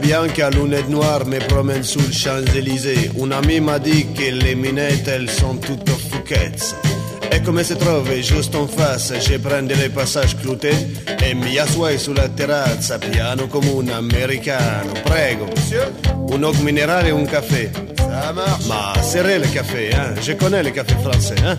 [0.08, 3.10] Bianca, lunettes noires me promène sous le Champs-Élysées.
[3.22, 6.74] Un ami m'a dit que les minettes, elles sont toutes fouquettes.
[7.30, 11.98] E come si trova giusto in face, je prende le passages cloutés e mi assuoi
[11.98, 14.92] sulla terrazza, piano come un americano.
[15.04, 15.92] Prego, monsieur.
[16.32, 17.70] Un eau minérale et un café.
[17.98, 18.66] Ça marche.
[18.66, 20.14] Ma serré le café, hein.
[20.22, 21.56] Je connais le café français, hein.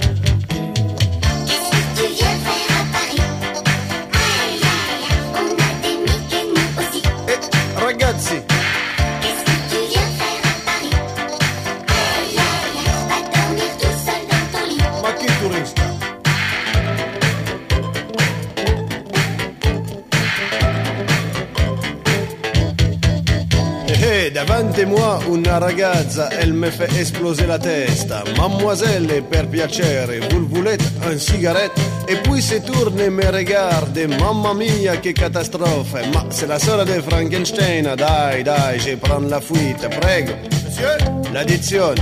[24.85, 28.23] Moi una ragazza, elle me fait exploser la testa.
[28.37, 31.79] Mademoiselle, per piacere, vous voulez un cigarette?
[32.05, 36.07] E poi si tourne e me regarde, mamma mia che catastrofe.
[36.13, 40.33] Ma c'est la sœur de Frankenstein, dai, dai, je prends la fuite, prego.
[40.63, 40.97] Monsieur?
[41.31, 41.99] L'addizione.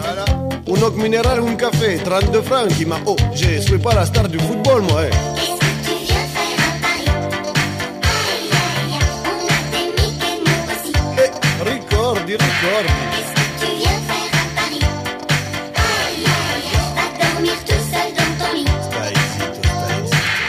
[0.00, 0.24] Voilà.
[0.66, 4.38] Un oc minéral, un café, 32 francs, ma oh, je suis pas la star du
[4.38, 5.61] football, moi, eh.
[12.62, 13.12] Zitto.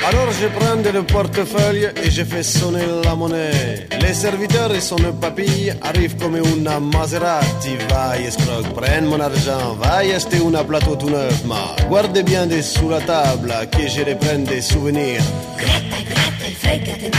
[0.05, 3.87] Alors je prends le portefeuille et je fais sonner la monnaie.
[4.01, 7.77] Les serviteurs sont nos papilles, arrivent comme una Maserati.
[7.89, 11.45] Vai escroc, prends mon argent, vai acheter una plateau tout neuf.
[11.45, 15.23] Ma guarde bien dessous la table, que je les prenne des souvenirs.
[15.57, 17.09] Gratta gratta e fregate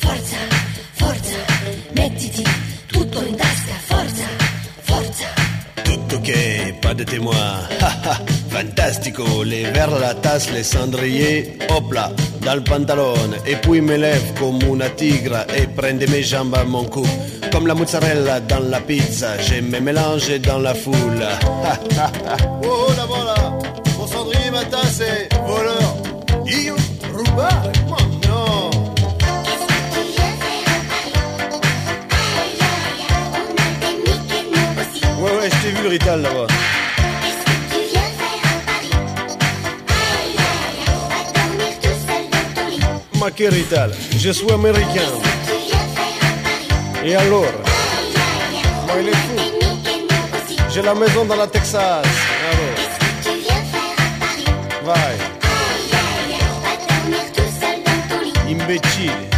[0.00, 0.36] Forza,
[0.92, 1.38] forza
[1.94, 2.44] Mettiti
[2.86, 3.53] tutto in tasca
[6.24, 7.68] ok, pas de témoin.
[8.50, 12.10] Fantastico, les verres, la tasse, les cendriers, hop là,
[12.44, 13.14] dans le pantalon.
[13.46, 17.06] Et puis me lève comme una tigre et prende mes jambes à mon cou.
[17.52, 20.94] Comme la mozzarella dans la pizza, je me mélange dans la foule.
[22.62, 23.34] oh, la voilà,
[23.98, 25.02] mon cendrier, ma tasse
[35.84, 35.90] Ma
[43.50, 45.12] Rital, je suis américain.
[47.04, 47.44] Et alors?
[48.86, 49.36] Moi il est fou.
[50.70, 52.06] J'ai la maison dans la Texas.
[52.50, 52.76] Alors.
[54.84, 55.18] Vai.
[58.48, 59.33] Imbécile.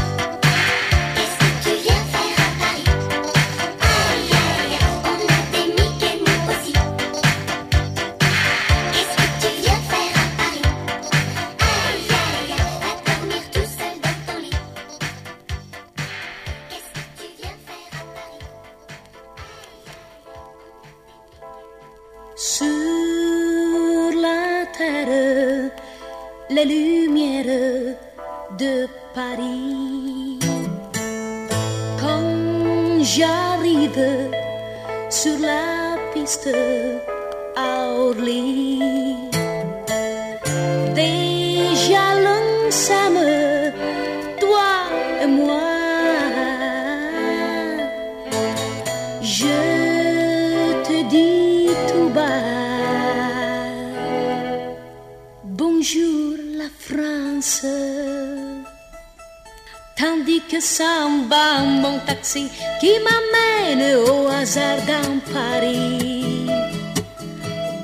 [60.67, 62.49] S'en va mon taxi
[62.81, 66.49] qui m'amène au hasard dans Paris.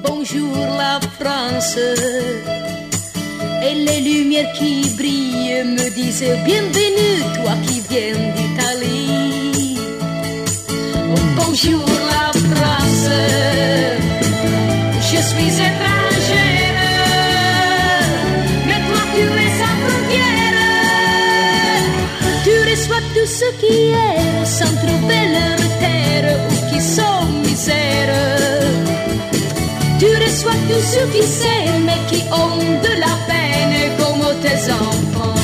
[0.03, 1.79] Bonjour la France.
[3.63, 9.79] Et les lumières qui brillent me disent bienvenue toi qui viens d'Italie.
[11.37, 13.09] Bonjour la France,
[15.09, 15.92] je suis étrangère,
[23.15, 28.15] tout ce qui est sans trouver leur terre ou qui sont misère.
[29.99, 35.41] Tu reçois tout ce qui s'aiment mais qui ont de la peine comme tes enfants.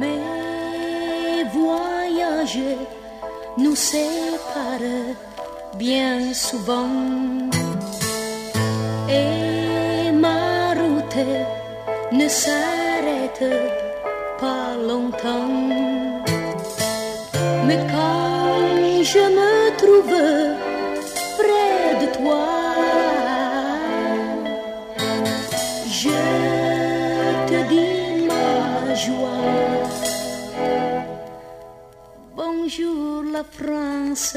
[0.00, 2.58] Mes voyages
[3.58, 5.14] nous séparent
[5.78, 6.90] bien souvent
[9.08, 11.26] et ma route
[12.12, 12.83] ne s'arrête
[14.38, 15.68] pas longtemps.
[17.66, 20.16] Mais quand je me trouve
[21.38, 22.46] près de toi,
[25.90, 26.18] je
[27.48, 29.42] te dis ma joie.
[32.36, 34.36] Bonjour la France.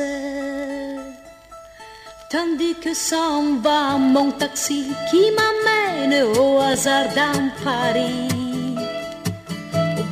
[2.30, 8.37] Tandis que s'en va mon taxi qui m'amène au hasard dans Paris.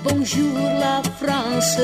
[0.07, 1.79] Bonjour la France.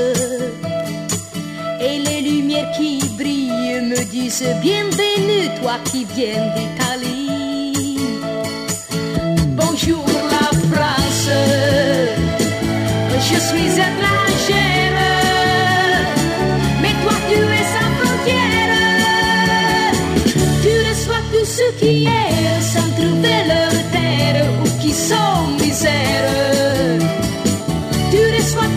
[1.80, 7.98] Et les lumières qui brillent me disent bienvenue toi qui viens d'Italie.
[9.56, 10.11] Bonjour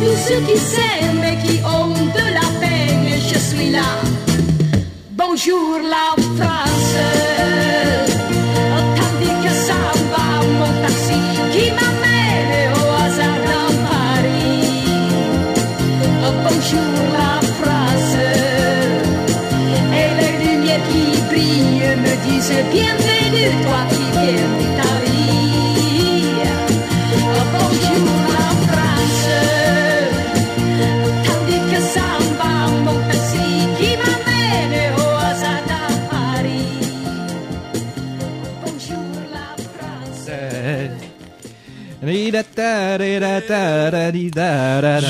[0.05, 3.09] reçois tout ce qui s'aiment et qui ont de la peine.
[3.33, 3.89] Je suis là.
[5.11, 6.95] Bonjour la France.
[8.97, 9.81] Tandis que ça
[10.13, 10.27] va
[10.59, 11.21] mon taxi
[11.53, 14.85] qui m'amène au hasard dans Paris.
[16.45, 18.17] Bonjour la France.
[20.01, 24.74] Et les lumières qui brillent me disent bienvenue toi qui viens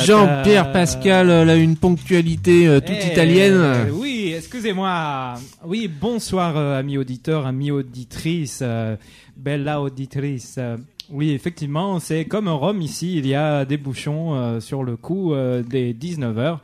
[0.05, 3.89] Jean-Pierre Pascal, euh, là, une ponctualité euh, toute Eh, italienne.
[3.93, 5.35] Oui, excusez-moi.
[5.65, 8.97] Oui, bonsoir, euh, amis auditeurs, amis auditrices, euh,
[9.37, 10.57] bella auditrice.
[10.59, 10.77] Euh,
[11.11, 15.33] oui, effectivement, c'est comme Rome ici, il y a des bouchons euh, sur le coup
[15.35, 16.59] euh, des 19h.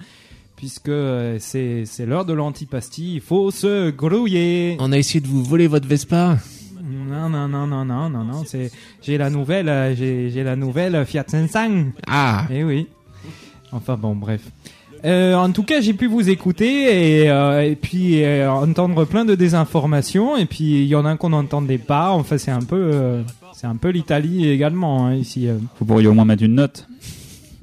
[0.56, 4.76] Puisque euh, c'est c'est l'heure de l'antipasti, il faut se grouiller.
[4.78, 6.36] On a essayé de vous voler votre Vespa.
[6.91, 8.70] Non, non, non, non, non, non, non, c'est
[9.03, 11.59] j'ai la nouvelle, euh, j'ai j'ai la nouvelle Fiat 500.
[12.07, 12.47] Ah.
[12.51, 12.86] Eh oui.
[13.72, 14.43] Enfin bon, bref.
[15.05, 19.24] Euh, en tout cas, j'ai pu vous écouter et, euh, et puis euh, entendre plein
[19.24, 20.36] de désinformations.
[20.36, 22.11] Et puis il y en a un qu'on n'entendait pas.
[22.11, 23.22] Enfin, c'est un peu, euh,
[23.55, 25.49] c'est un peu l'Italie également hein, ici.
[25.49, 25.57] euh.
[25.78, 26.86] Vous pourriez au moins mettre une note.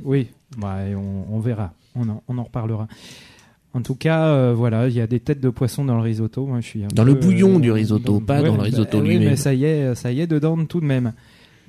[0.04, 1.74] Oui, bah, on, on verra.
[1.96, 2.88] On en, on en reparlera.
[3.78, 6.48] En tout cas, euh, voilà, il y a des têtes de poisson dans le risotto.
[6.48, 9.10] Moi, je suis un Dans le bouillon du risotto, pas dans le bah, risotto oui,
[9.10, 9.30] lui-même.
[9.30, 11.14] mais ça y est, ça y est dedans tout de même.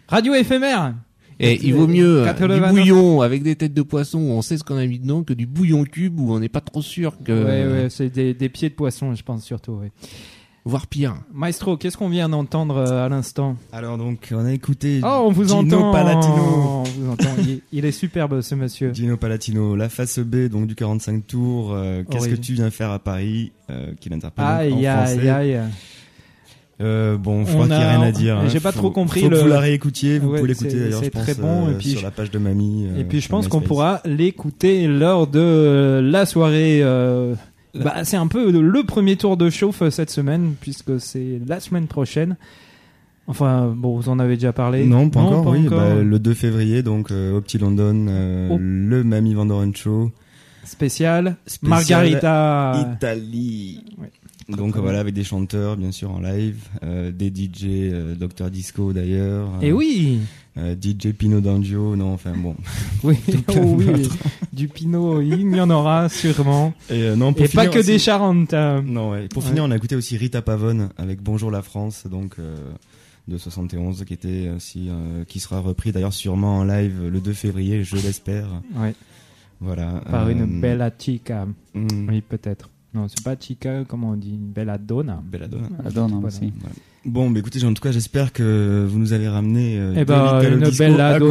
[0.06, 0.94] Radio éphémère.
[1.38, 2.72] Et il vaut mieux euh, 89.
[2.72, 5.22] du bouillon avec des têtes de poisson où on sait ce qu'on a mis dedans
[5.22, 7.30] que du bouillon cube où on n'est pas trop sûr que.
[7.32, 9.72] Ouais, ouais, c'est des, des pieds de poisson, je pense surtout.
[9.72, 9.92] ouais.
[10.64, 11.14] Voire pire.
[11.32, 15.30] Maestro, qu'est-ce qu'on vient d'entendre euh, à l'instant Alors donc, on a écouté Oh, on
[15.30, 15.92] vous Gino entend.
[15.92, 16.34] Palatino.
[16.34, 17.30] On vous entend.
[17.38, 18.92] Il, il est superbe, ce monsieur.
[18.92, 21.72] Gino Palatino, la face B donc du 45 tours.
[21.72, 22.30] euh, Qu'est-ce Oui.
[22.32, 24.84] que tu viens faire à Paris euh, Qu'il interprète Aïe, en aïe,
[25.14, 25.28] français.
[25.30, 25.60] aïe.
[26.80, 28.36] Euh, bon, je crois qu'il n'y a rien à dire.
[28.38, 28.44] hein.
[28.48, 30.18] j'ai pas Faut- trop compris faut que vous la réécoutiez.
[30.18, 32.00] Vous Ouais, pouvez l'écouter c'est- d'ailleurs, c'est je pense, très bon, euh, et puis sur
[32.00, 32.86] je- la page de Mamie.
[32.88, 36.82] euh, Et puis je pense qu'on pourra l'écouter lors de la soirée.
[37.78, 41.60] Euh, bah, c'est un peu le premier tour de chauffe cette semaine puisque c'est la
[41.60, 42.36] semaine prochaine.
[43.26, 44.86] Enfin, bon, vous en avez déjà parlé.
[44.86, 45.66] Non, pas encore, oui.
[45.66, 45.78] encore.
[45.80, 48.56] Bah, le 2 février, donc euh, au Petit London, euh, Oh.
[48.58, 50.10] le Mamie Vandoren Show.
[50.64, 51.36] Spécial.
[51.46, 52.94] Spécial Margarita.
[52.96, 53.84] Italie.
[53.98, 54.10] Ouais.
[54.48, 58.94] Donc voilà, avec des chanteurs, bien sûr, en live, euh, des DJ, euh, Dr Disco
[58.94, 59.48] d'ailleurs.
[59.60, 60.20] Et euh, oui.
[60.58, 62.56] Euh, DJ Pino D'Angio, non, enfin bon.
[63.04, 63.16] Oui,
[63.48, 64.08] oh oui,
[64.52, 66.74] du Pinot, il y en aura sûrement.
[66.90, 68.52] Et, euh, non, pour Et pas que aussi- des Charentes.
[68.54, 68.82] hein.
[68.84, 69.28] Non, ouais.
[69.28, 69.48] Pour Ouais.
[69.50, 72.56] finir, on a écouté aussi Rita Pavone avec Bonjour la France, donc euh,
[73.28, 74.88] de 71, qui était aussi,
[75.28, 78.48] qui sera repris d'ailleurs sûrement en live le 2 février, je l'espère.
[78.74, 78.94] Ouais.
[79.60, 80.00] Voilà.
[80.10, 81.46] Par une bella chica.
[81.74, 82.08] mm.
[82.08, 82.70] Oui, peut-être.
[82.94, 85.20] Non, c'est pas chica, comment on dit Une bella donna.
[85.24, 85.68] Belladonna.
[85.78, 86.26] Belladonna Voilà.
[86.26, 86.52] aussi.
[86.60, 86.74] Voilà.
[87.04, 90.40] Bon, bah écoutez, en tout cas, j'espère que vous nous avez ramené euh, Eh ben,
[90.42, 90.64] une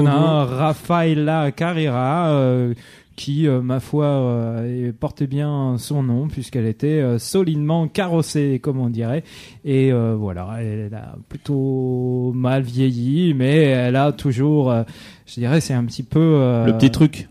[0.07, 2.73] Raffaella Carrera, euh,
[3.15, 8.79] qui, euh, ma foi, euh, portait bien son nom, puisqu'elle était euh, solidement carrossée, comme
[8.79, 9.23] on dirait.
[9.65, 14.83] Et euh, voilà, elle a plutôt mal vieilli, mais elle a toujours, euh,
[15.25, 16.19] je dirais, c'est un petit peu...
[16.19, 17.27] euh, Le petit truc.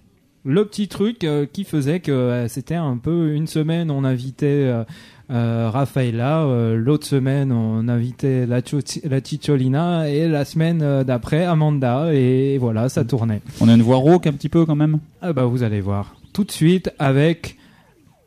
[0.47, 4.47] Le petit truc euh, qui faisait que euh, c'était un peu une semaine on invitait
[4.47, 4.85] euh,
[5.31, 8.61] euh, Raffaella, euh, l'autre semaine on invitait la,
[9.05, 13.43] la Cicciolina et la semaine d'après Amanda et voilà ça tournait.
[13.61, 15.01] On a une voix rauque un petit peu quand même?
[15.21, 17.57] Ah bah vous allez voir tout de suite avec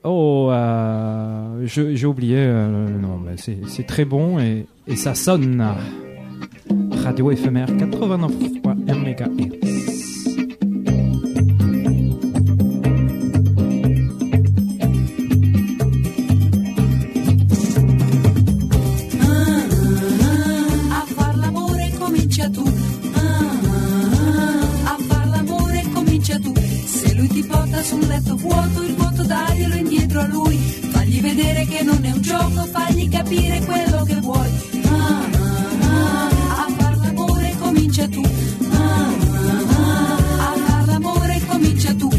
[0.04, 0.52] oh
[1.64, 5.66] j'ai oublié non bah, c'est c'est très bon et, et ça sonne
[6.92, 9.99] Radio éphémère 89.1 MHz.
[27.90, 30.58] Sul letto vuoto, il vuoto daglielo indietro a lui.
[30.92, 34.52] Fagli vedere che non è un gioco, fagli capire quello che vuoi.
[36.62, 38.22] A far l'amore comincia tu.
[40.38, 42.10] A far l'amore comincia tu.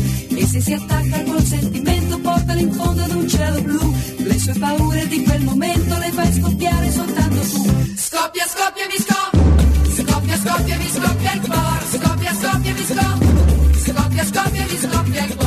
[0.41, 3.95] E se si attacca col sentimento, portalo in fondo ad un cielo blu.
[4.17, 7.63] Le sue paure di quel momento le fai scoppiare soltanto tu.
[7.97, 9.39] Scoppia, scoppia, mi scoppia.
[10.03, 11.85] Scoppia, scoppia, mi scoppia il cuore.
[11.93, 13.39] Scoppia, scoppia, mi scoppia.
[13.85, 15.40] Scoppia, scoppia, mi scoppia il cuore.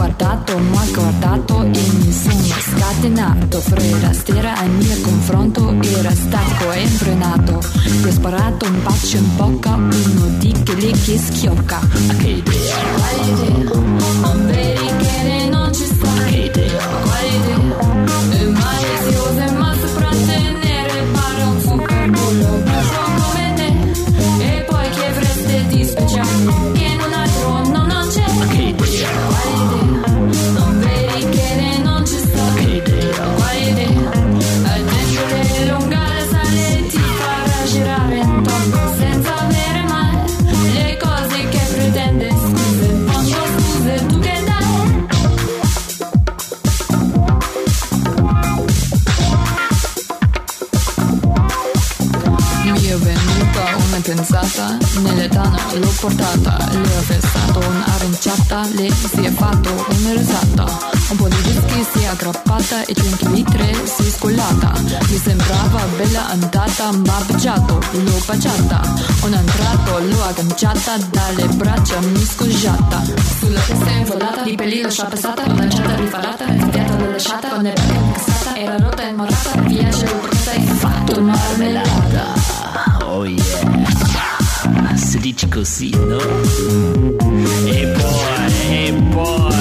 [0.00, 0.29] cuarta.
[71.80, 73.02] Dalle braccia mi scusata,
[73.38, 78.76] sulla testa infollata, di pelino sciapassata, lanciata rifarata, inviata lasciata, con le braccia incassata, era
[78.76, 82.34] rotta e morata, via ce l'ho portata e fatto marmellata.
[83.04, 86.18] Oh yeah, si dice così, no?
[87.64, 89.59] E poi, e poi.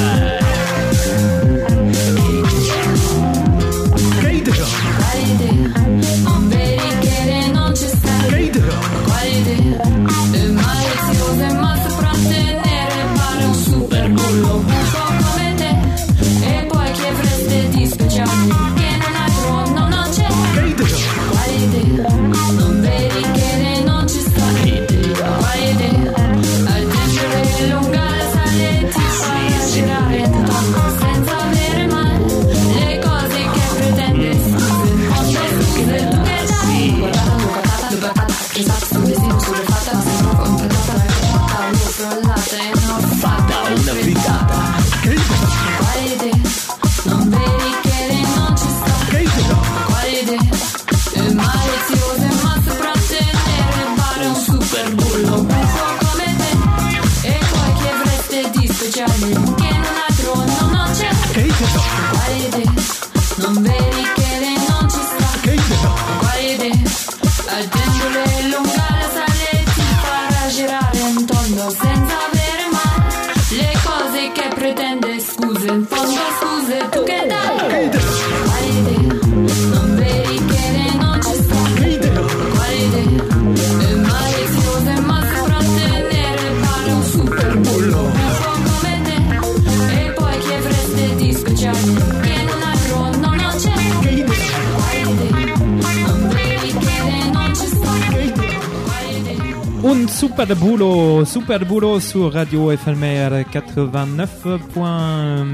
[100.19, 104.45] Super boulot, super boulot sur Radio FMR 89.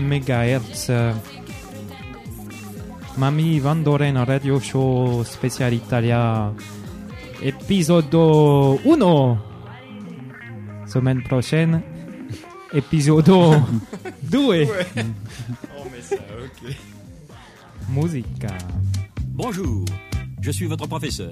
[0.09, 0.91] MHz.
[3.18, 6.51] Mami Vandoren Radio Show Special Italia.
[7.43, 9.38] Épisode 1.
[10.88, 11.82] Semaine prochaine.
[12.74, 13.30] Épisode
[14.24, 14.38] 2.
[14.47, 14.68] Ouais.
[15.78, 16.76] On met ça, ok.
[17.89, 18.47] Musica.
[19.28, 19.86] Bonjour,
[20.41, 21.30] je suis votre professeur.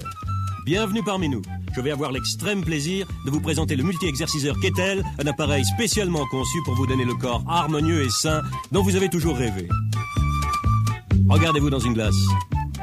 [0.66, 1.42] Bienvenue parmi nous.
[1.76, 6.58] Je vais avoir l'extrême plaisir de vous présenter le multi-exerciceur Kettle, un appareil spécialement conçu
[6.64, 8.42] pour vous donner le corps harmonieux et sain
[8.72, 9.68] dont vous avez toujours rêvé.
[11.28, 12.16] Regardez-vous dans une glace.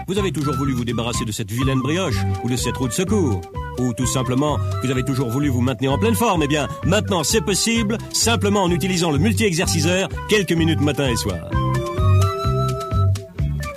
[0.07, 2.93] Vous avez toujours voulu vous débarrasser de cette vilaine brioche ou de cette roue de
[2.93, 3.41] secours.
[3.79, 6.43] Ou tout simplement, vous avez toujours voulu vous maintenir en pleine forme.
[6.43, 11.49] Eh bien, maintenant c'est possible, simplement en utilisant le multi-exerciceur quelques minutes matin et soir.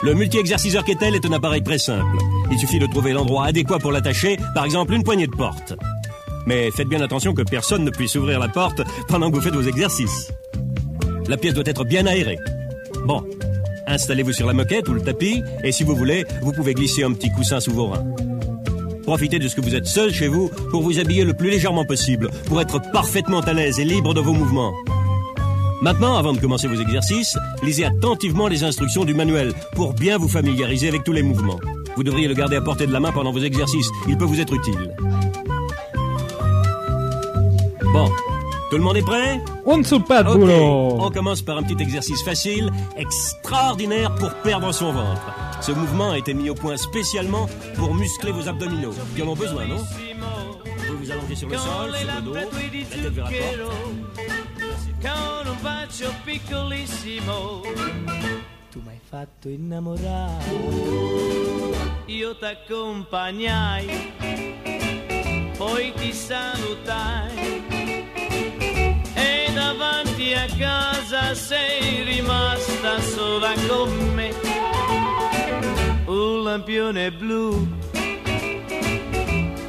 [0.02, 2.18] Le multi-exerciceur Kettle est un appareil très simple.
[2.52, 5.74] Il suffit de trouver l'endroit adéquat pour l'attacher, par exemple une poignée de porte.
[6.46, 9.56] Mais faites bien attention que personne ne puisse ouvrir la porte pendant que vous faites
[9.56, 10.32] vos exercices.
[11.28, 12.38] La pièce doit être bien aérée.
[13.06, 13.24] Bon,
[13.88, 17.14] installez-vous sur la moquette ou le tapis, et si vous voulez, vous pouvez glisser un
[17.14, 18.06] petit coussin sous vos reins.
[19.04, 21.86] Profitez de ce que vous êtes seul chez vous pour vous habiller le plus légèrement
[21.86, 24.74] possible, pour être parfaitement à l'aise et libre de vos mouvements.
[25.82, 30.30] Maintenant, avant de commencer vos exercices, lisez attentivement les instructions du manuel pour bien vous
[30.30, 31.60] familiariser avec tous les mouvements.
[31.96, 34.40] Vous devriez le garder à portée de la main pendant vos exercices, il peut vous
[34.40, 34.96] être utile.
[37.94, 38.10] Bon,
[38.74, 39.40] Tout le monde est prêt?
[39.68, 40.98] On ne saute pas de Ok, boulot.
[41.00, 45.22] On commence par un petit exercice facile, extraordinaire pour perdre son ventre.
[45.62, 49.36] Ce mouvement a été mis au point spécialement pour muscler vos abdominaux, qui en ont
[49.36, 49.78] besoin, non?
[49.78, 53.44] Vous vous allongez sur le sol, sur le dos, la tête vers la porte.
[58.74, 60.52] Tu m'hai fatto innamorare.
[62.06, 64.14] Io t'accompagnai
[65.56, 67.62] Poi ti salutai.
[69.14, 74.34] E davanti a casa sei rimasta sola con me.
[76.06, 77.68] Un lampione blu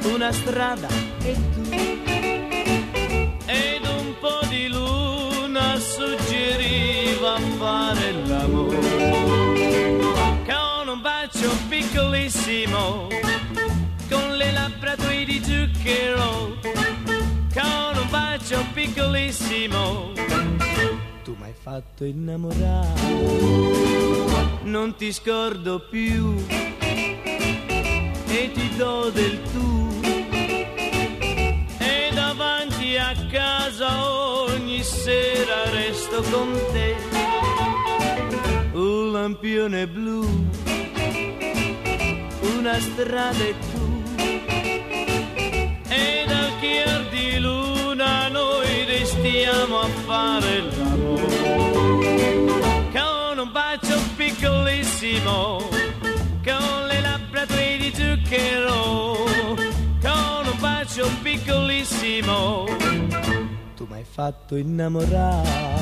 [0.05, 0.87] Una strada
[1.21, 1.61] e tu.
[3.45, 4.67] Ed un po' di
[5.75, 8.79] luna suggeriva fare l'amore.
[10.45, 13.07] Con un bacio piccolissimo
[14.09, 16.57] con le labbra tue di zucchero.
[17.53, 20.13] Con un bacio piccolissimo.
[21.23, 23.73] Tu m'hai fatto innamorare
[24.63, 26.35] non ti scordo più.
[28.27, 29.85] E ti do del tu.
[29.91, 29.94] e
[32.35, 36.95] davanti a casa ogni sera resto con te.
[38.73, 40.27] Un lampione blu
[42.51, 44.03] una strada e tu.
[45.87, 52.33] E dal chiar di luna noi restiamo a fare l'amore.
[52.91, 55.69] Con un bacio piccolissimo
[56.43, 59.64] con le labbra tue di zucchero
[60.95, 62.65] bacio piccolissimo.
[63.75, 65.73] Tu m'hai fatto innamorare.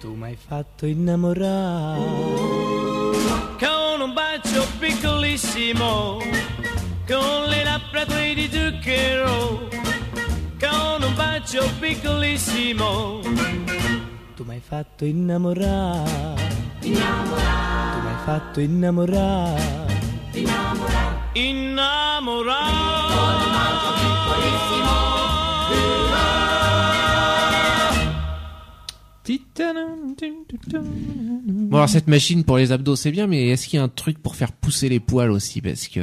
[0.00, 2.00] Tu m'hai fatto innamorare.
[3.58, 6.18] Con un bacio piccolissimo
[7.06, 9.68] con le labbra di zucchero
[11.06, 13.20] un bacio piccolissimo.
[14.34, 16.34] Tu m'hai fatto innamorare.
[16.80, 19.84] Tu m'hai fatto innamorare.
[31.48, 33.88] Bon alors cette machine pour les abdos c'est bien, mais est-ce qu'il y a un
[33.88, 35.60] truc pour faire pousser les poils aussi?
[35.60, 36.00] Parce que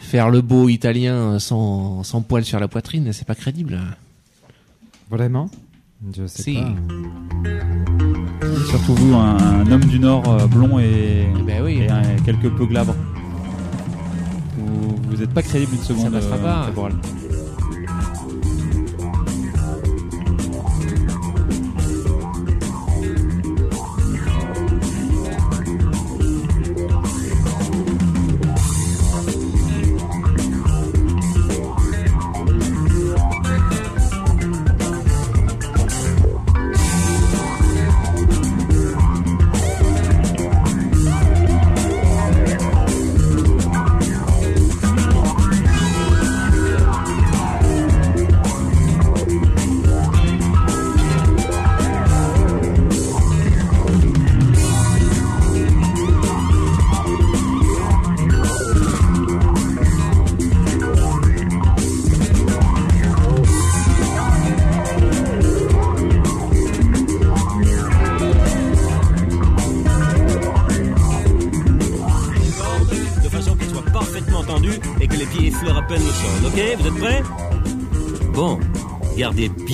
[0.00, 3.80] faire le beau italien sans, sans poils sur la poitrine, c'est pas crédible.
[5.10, 5.50] Vraiment?
[6.16, 6.54] Je sais Si.
[6.56, 6.74] pas.
[8.70, 11.78] Surtout vous, un, un homme du Nord euh, blond et, Ben oui.
[11.82, 12.94] et un- quelque peu glabre.
[14.58, 16.04] Vous, vous êtes pas crédible une seconde.
[16.04, 16.36] Ça passera
[16.68, 16.88] euh, pas.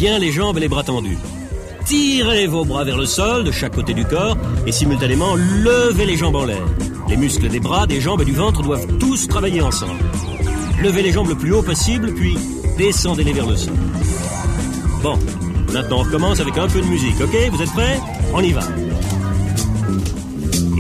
[0.03, 1.19] Les jambes et les bras tendus.
[1.85, 4.37] Tirez vos bras vers le sol de chaque côté du corps
[4.67, 6.65] et simultanément levez les jambes en l'air.
[7.09, 10.01] Les muscles des bras, des jambes et du ventre doivent tous travailler ensemble.
[10.83, 12.37] Levez les jambes le plus haut possible, puis
[12.79, 13.75] descendez-les vers le sol.
[15.03, 15.17] Bon,
[15.73, 17.51] maintenant on recommence avec un peu de musique, ok?
[17.53, 18.01] Vous êtes prêts?
[18.35, 18.63] On y va.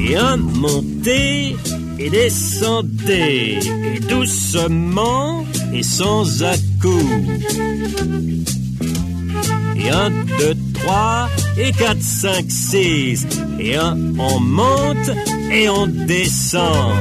[0.04, 1.54] Et un, montez
[1.98, 3.60] et descendez.
[3.94, 7.04] Et doucement et sans à-coups.
[10.02, 13.24] Et un, deux, trois, et quatre, cinq, six.
[13.60, 15.10] Et un, on monte
[15.52, 16.96] et on descend.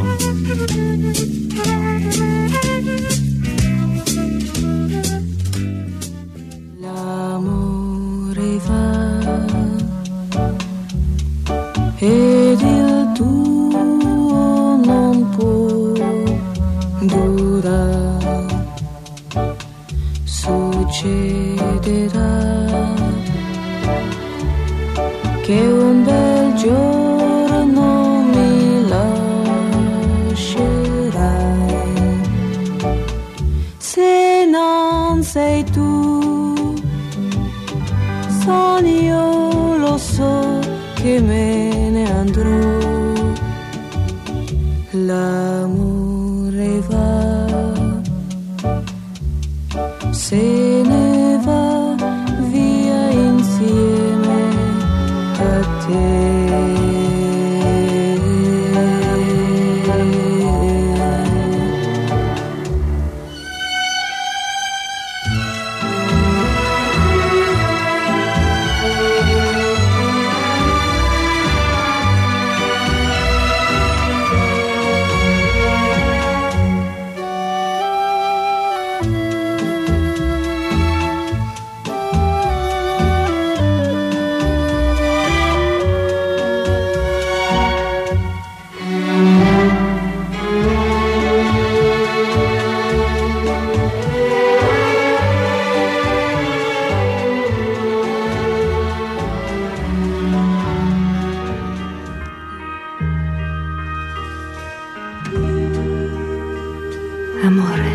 [107.44, 107.92] Amore.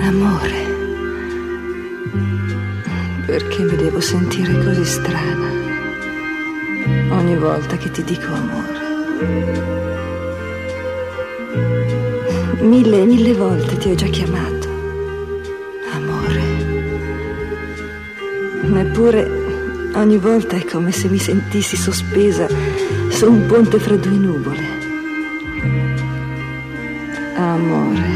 [0.00, 0.64] Amore.
[3.26, 5.50] Perché mi devo sentire così strana
[7.10, 8.78] ogni volta che ti dico amore?
[12.60, 14.68] Mille e mille volte ti ho già chiamato.
[15.92, 16.42] Amore.
[18.72, 19.30] Eppure
[19.94, 22.46] ogni volta è come se mi sentissi sospesa
[23.08, 24.79] su un ponte fra due nuvole.
[27.60, 28.08] Amore.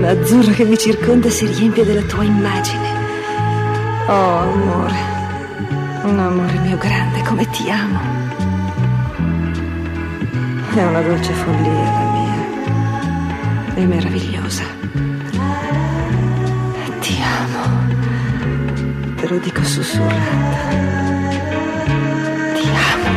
[0.00, 2.88] L'azzurro che mi circonda si riempie della tua immagine.
[4.06, 4.94] Oh, amore.
[6.04, 8.00] Un amore mio grande, come ti amo.
[10.74, 13.74] È una dolce follia la mia.
[13.74, 14.62] È meravigliosa.
[17.00, 17.62] Ti amo.
[19.16, 20.68] Te lo dico sussurrata.
[22.54, 23.10] Ti amo.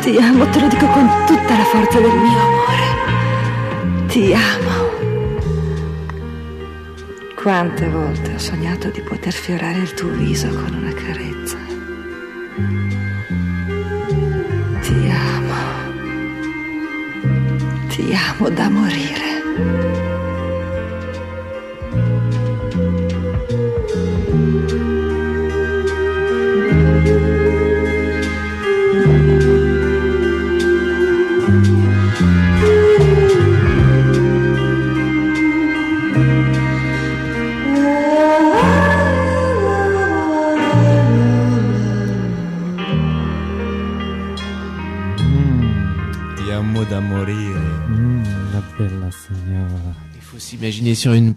[0.00, 2.47] Ti amo, te lo dico con tutta la forza del mio.
[4.08, 4.88] Ti amo.
[7.34, 11.67] Quante volte ho sognato di poter fiorare il tuo viso con una carezza.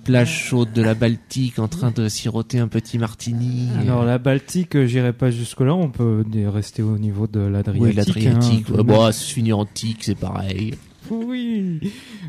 [0.03, 3.69] Plage chaude de la Baltique en train de siroter un petit martini.
[3.79, 7.81] Alors la Baltique, euh, j'irai pas jusque-là, on peut rester au niveau de l'Adriatique.
[7.83, 8.65] Oui, l'Adriatique.
[8.69, 9.11] hein, ouais, bon, même.
[9.11, 10.75] se finir en tique, c'est pareil.
[11.09, 11.79] Oui,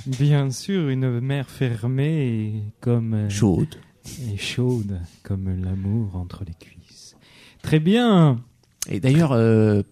[0.06, 3.14] bien sûr, une mer fermée et comme...
[3.14, 3.76] euh, Chaude.
[4.32, 7.14] Et chaude, comme l'amour entre les cuisses.
[7.62, 8.40] Très bien
[8.90, 9.82] Et d'ailleurs, euh,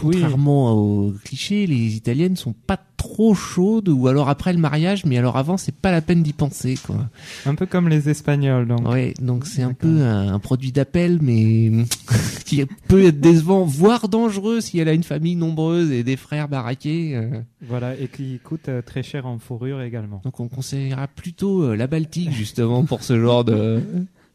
[0.00, 5.16] contrairement aux clichés, les Italiennes sont pas trop chaudes, ou alors après le mariage, mais
[5.16, 7.08] alors avant, c'est pas la peine d'y penser, quoi.
[7.46, 8.86] Un peu comme les Espagnols, donc.
[8.88, 11.72] Ouais, donc c'est un peu un, un produit d'appel, mais
[12.44, 16.48] qui peut être décevant, voire dangereux si elle a une famille nombreuse et des frères
[16.48, 17.16] baraqués.
[17.16, 17.40] euh.
[17.62, 20.20] Voilà, et qui coûte euh, très cher en fourrure également.
[20.24, 23.80] Donc on conseillera plutôt euh, la Baltique, justement, pour ce genre de...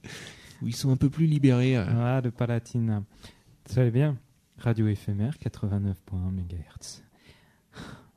[0.64, 1.76] où ils sont un peu plus libérés.
[1.76, 3.04] Ah, de Palatina.
[3.70, 4.16] Très bien.
[4.58, 5.94] Radio éphémère, 89.1
[6.32, 7.04] MHz.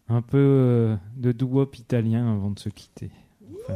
[0.08, 3.10] Un peu euh, de doo-wop italien avant de se quitter.
[3.42, 3.74] Enfin,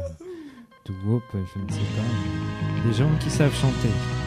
[0.85, 2.87] doo-wop, je ne sais pas.
[2.87, 4.22] Des gens qui savent chanter.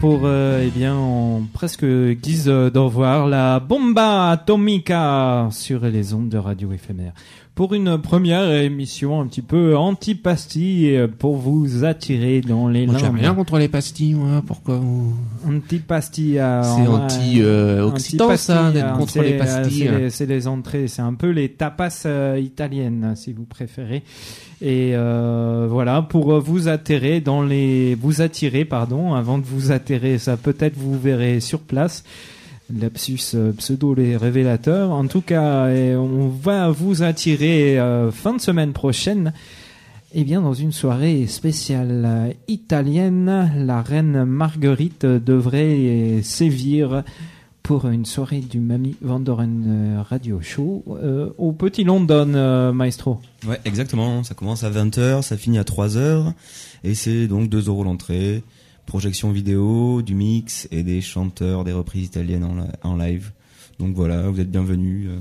[0.00, 6.14] Pour, euh, eh bien, en presque guise euh, d'au revoir, la bomba atomica sur les
[6.14, 7.12] ondes de radio éphémère.
[7.54, 12.96] Pour une première émission un petit peu anti-pastille euh, pour vous attirer dans les Moi,
[12.96, 13.16] j'ai limbes.
[13.16, 14.42] rien contre les pastilles, moi.
[14.46, 14.80] Pourquoi.
[15.46, 16.38] Anti-pastille.
[16.38, 19.90] euh, C'est anti-occitan, anti-pastille, ça, d'être euh, contre les euh, pastilles.
[20.08, 24.02] c'est les- entrées, c'est un peu les tapas euh, italiennes, si vous préférez.
[24.62, 30.16] Et euh, voilà, pour vous attirer dans les, vous attirer, pardon, avant de vous atterrer,
[30.16, 32.02] ça peut-être vous verrez sur place.
[32.70, 34.90] Lapsus euh, pseudo les révélateurs.
[34.90, 39.32] En tout cas, on va vous attirer euh, fin de semaine prochaine.
[40.14, 47.02] Eh bien, dans une soirée spéciale euh, italienne, la reine Marguerite devrait sévir
[47.62, 50.84] pour une soirée du Mami Vandoren Radio Show
[51.38, 53.20] au Petit London, Maestro.
[53.46, 54.24] Ouais, exactement.
[54.24, 56.32] Ça commence à 20h, ça finit à 3h.
[56.82, 58.42] Et c'est donc 2 euros l'entrée.
[58.96, 63.32] Projection vidéo, du mix et des chanteurs, des reprises italiennes en, li- en live.
[63.78, 65.16] Donc voilà, vous êtes bienvenus, euh,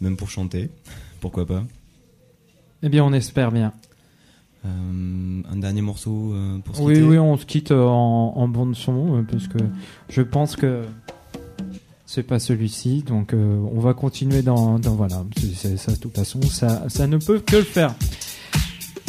[0.00, 0.70] même pour chanter.
[1.20, 1.62] Pourquoi pas?
[2.82, 3.72] Eh bien, on espère bien.
[4.64, 4.68] Euh,
[5.48, 7.06] un dernier morceau euh, pour se Oui, quitter?
[7.06, 9.58] oui, on se quitte euh, en, en bande son, parce que
[10.08, 10.82] je pense que
[12.06, 16.42] c'est pas celui-ci, donc on va continuer dans, dans voilà, c'est- ça de toute façon,
[16.42, 17.94] ça, ça ne peut que le faire.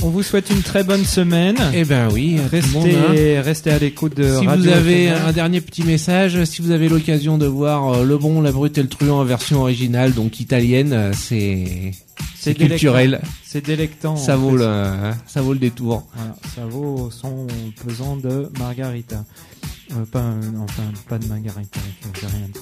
[0.03, 1.57] On vous souhaite une très bonne semaine.
[1.73, 3.41] Eh ben oui, restez, monde, hein.
[3.41, 6.87] restez à l'écoute de Si Radio vous avez un dernier petit message, si vous avez
[6.87, 10.39] l'occasion de voir euh, Le Bon, la Brute et le Truand en version originale, donc
[10.39, 11.93] italienne, euh, c'est
[12.35, 12.67] c'est délectant.
[12.75, 13.21] culturel.
[13.43, 14.15] C'est délectant.
[14.15, 16.05] Ça vaut le hein, ça vaut le détour.
[16.15, 17.47] Voilà, ça vaut son
[17.85, 19.25] pesant de Margarita.
[19.91, 21.79] Euh, pas, euh, enfin, pas de Margarita,
[22.21, 22.59] j'ai rien dit.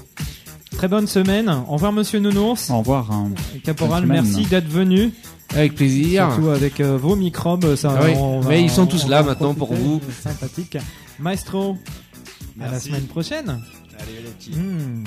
[0.77, 1.49] Très bonne semaine.
[1.49, 2.69] Au revoir, monsieur Nounours.
[2.69, 3.11] Au revoir.
[3.11, 3.31] hein.
[3.63, 5.11] Caporal, merci d'être venu.
[5.53, 6.31] Avec plaisir.
[6.33, 7.75] Surtout avec euh, vos microbes.
[7.75, 10.01] Ça, Ah oui, on va- mais ils sont on tous là en maintenant pour vous.
[10.21, 10.77] Sympathique.
[11.19, 11.77] Maestro,
[12.59, 13.61] à la semaine prochaine.
[13.99, 14.51] Allez, les petits.
[14.51, 15.03] Hmm.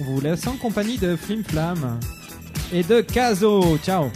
[0.00, 1.98] On vous laisse en compagnie de Flim Flam
[2.72, 3.78] et de Caso.
[3.84, 4.10] Ciao.